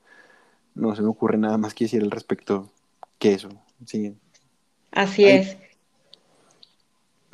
[0.74, 2.70] no se me ocurre nada más que decir al respecto
[3.18, 3.48] que eso.
[3.86, 4.14] Sí.
[4.90, 5.56] Así es.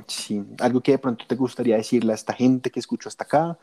[0.07, 3.59] Sí, algo que de pronto te gustaría decirle a esta gente que escuchó hasta acá,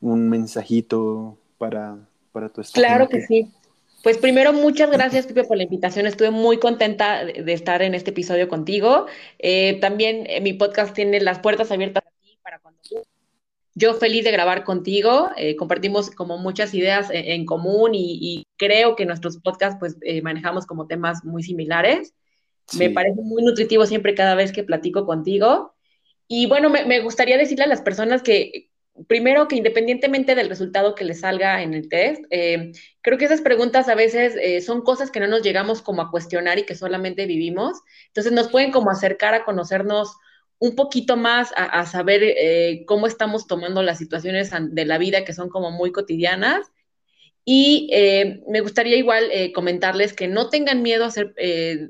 [0.00, 1.98] un mensajito para,
[2.32, 3.50] para tu Claro que sí.
[4.02, 6.06] Pues primero, muchas gracias, Pipe, por la invitación.
[6.06, 9.06] Estuve muy contenta de, estar en este episodio contigo.
[9.38, 12.02] Eh, también eh, mi podcast tiene las puertas abiertas
[12.42, 12.80] para cuando
[13.74, 15.28] Yo feliz de grabar contigo.
[15.36, 20.86] Eh, compartimos como muchas ideas en, común y, creo que nuestros podcasts pues manejamos como
[20.86, 22.14] temas muy similares.
[22.78, 25.74] Me parece muy nutritivo siempre cada vez que platico contigo.
[26.28, 28.70] Y bueno, me, me gustaría decirle a las personas que
[29.06, 33.40] primero que independientemente del resultado que le salga en el test, eh, creo que esas
[33.40, 36.74] preguntas a veces eh, son cosas que no nos llegamos como a cuestionar y que
[36.74, 37.78] solamente vivimos.
[38.08, 40.16] Entonces nos pueden como acercar a conocernos
[40.58, 45.32] un poquito más, a, saber eh, cómo estamos tomando las situaciones de la vida que
[45.32, 46.70] son como muy cotidianas.
[47.44, 47.90] Y
[48.48, 51.34] me gustaría igual comentarles que no tengan miedo a, hacer,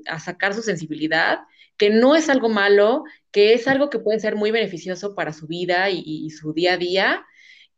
[0.06, 1.40] a sacar su sensibilidad,
[1.80, 5.46] que no es algo malo, que es algo que puede ser muy beneficioso para su
[5.46, 7.26] vida y, su día a día,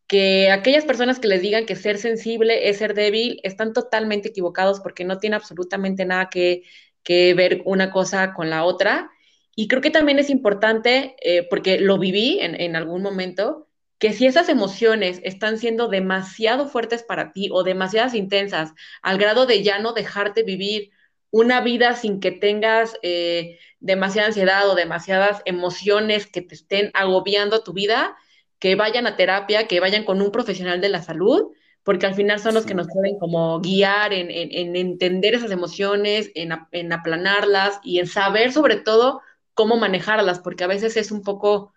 [0.08, 4.80] que aquellas personas que les digan que ser sensible es ser débil están totalmente equivocados
[4.80, 6.64] porque no tiene absolutamente nada que,
[7.06, 9.10] ver una cosa con la otra.
[9.54, 13.68] Y creo que también es importante, eh, porque lo viví en algún momento,
[14.02, 19.46] que si esas emociones están siendo demasiado fuertes para ti o demasiadas intensas, al grado
[19.46, 20.90] de ya no dejarte vivir
[21.30, 27.62] una vida sin que tengas eh, demasiada ansiedad o demasiadas emociones que te estén agobiando
[27.62, 28.16] tu vida,
[28.58, 31.52] que vayan a terapia, que vayan con un profesional de la salud,
[31.84, 34.32] porque al final son los que nos pueden como guiar en,
[34.74, 39.20] entender esas emociones, en, aplanarlas y en saber sobre todo
[39.54, 41.72] cómo manejarlas, porque a veces es un poco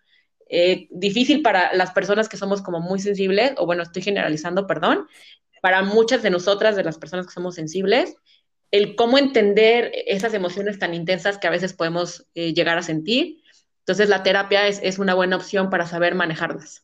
[0.49, 5.07] eh, difícil para las personas que somos como muy sensibles, o bueno, estoy generalizando, perdón,
[5.61, 8.15] para muchas de nosotras, de las personas que somos sensibles,
[8.71, 13.41] el cómo entender esas emociones tan intensas que a veces podemos eh, llegar a sentir
[13.85, 16.83] entonces la terapia es, una buena opción para saber manejarlas.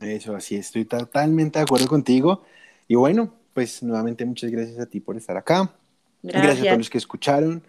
[0.00, 2.42] Eso, así estoy totalmente de acuerdo contigo.
[2.88, 5.74] Y bueno, pues nuevamente muchas gracias a ti por estar acá.
[6.22, 7.62] Gracias, a todos los que escucharon.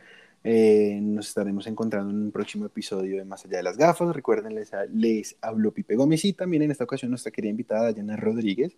[0.49, 4.15] Eh, nos estaremos encontrando en un próximo episodio de Más allá de las gafas.
[4.15, 8.15] Recuerden, les, les habló Pipe Gómez y también en esta ocasión nuestra querida invitada, Diana
[8.15, 8.77] Rodríguez.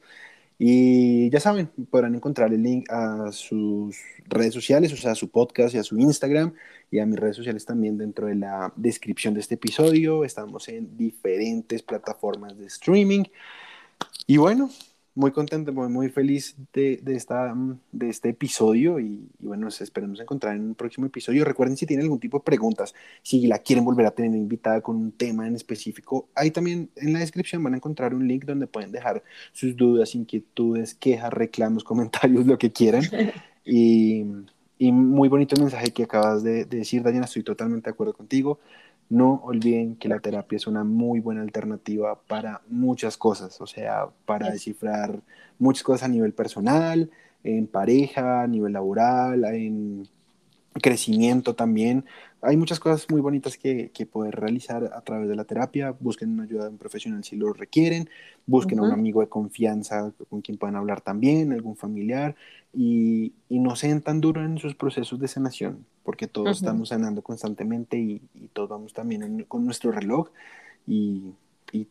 [0.57, 3.95] Y ya saben, podrán encontrar el link a sus
[4.27, 6.53] redes sociales, o sea, a su podcast y a su Instagram
[6.89, 10.25] y a mis redes sociales también dentro de la descripción de este episodio.
[10.25, 13.25] Estamos en diferentes plataformas de streaming.
[14.25, 14.71] Y bueno,
[15.15, 17.55] muy contento, muy, muy feliz de, de, esta,
[17.91, 21.43] de este episodio y, bueno, nos esperemos encontrar en un próximo episodio.
[21.45, 24.95] Recuerden si tienen algún tipo de preguntas, si la quieren volver a tener invitada con
[24.95, 28.67] un tema en específico, ahí también en la descripción van a encontrar un link donde
[28.67, 33.03] pueden dejar sus dudas, inquietudes, quejas, reclamos, comentarios, lo que quieran.
[33.71, 34.25] Y,
[34.79, 38.13] y muy bonito el mensaje que acabas de, de decir, Dayana, estoy totalmente de acuerdo
[38.13, 38.59] contigo.
[39.09, 44.07] No olviden que la terapia es una muy buena alternativa para muchas cosas, o sea,
[44.25, 45.19] para descifrar
[45.57, 47.09] muchas cosas a nivel personal,
[47.43, 50.07] en pareja, a nivel laboral, en
[50.73, 52.05] crecimiento también.
[52.41, 55.93] Hay muchas cosas muy bonitas que, que poder realizar a través de la terapia.
[55.99, 58.09] Busquen una ayuda de un profesional si lo requieren.
[58.45, 62.35] Busquen a un amigo de confianza con quien puedan hablar también, algún familiar.
[62.73, 67.21] Y, y no sean tan duros en sus procesos de sanación, porque todos estamos sanando
[67.21, 70.31] constantemente y, y todos vamos también con nuestro reloj.
[70.87, 71.35] Y,
[71.71, 71.87] y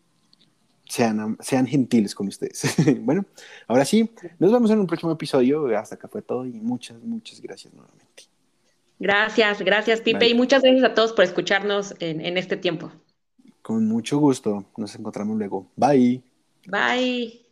[0.88, 2.74] sean, sean gentiles con ustedes.
[3.02, 3.24] bueno,
[3.68, 4.10] ahora sí,
[4.40, 5.68] nos vemos en un próximo episodio.
[5.78, 8.24] Hasta acá fue todo y muchas, muchas gracias nuevamente.
[8.98, 12.90] Gracias, gracias Pipe y muchas gracias a todos por escucharnos en, en este tiempo.
[13.62, 15.70] Con mucho gusto, nos encontramos luego.
[15.76, 16.24] Bye.
[16.66, 17.47] Bye.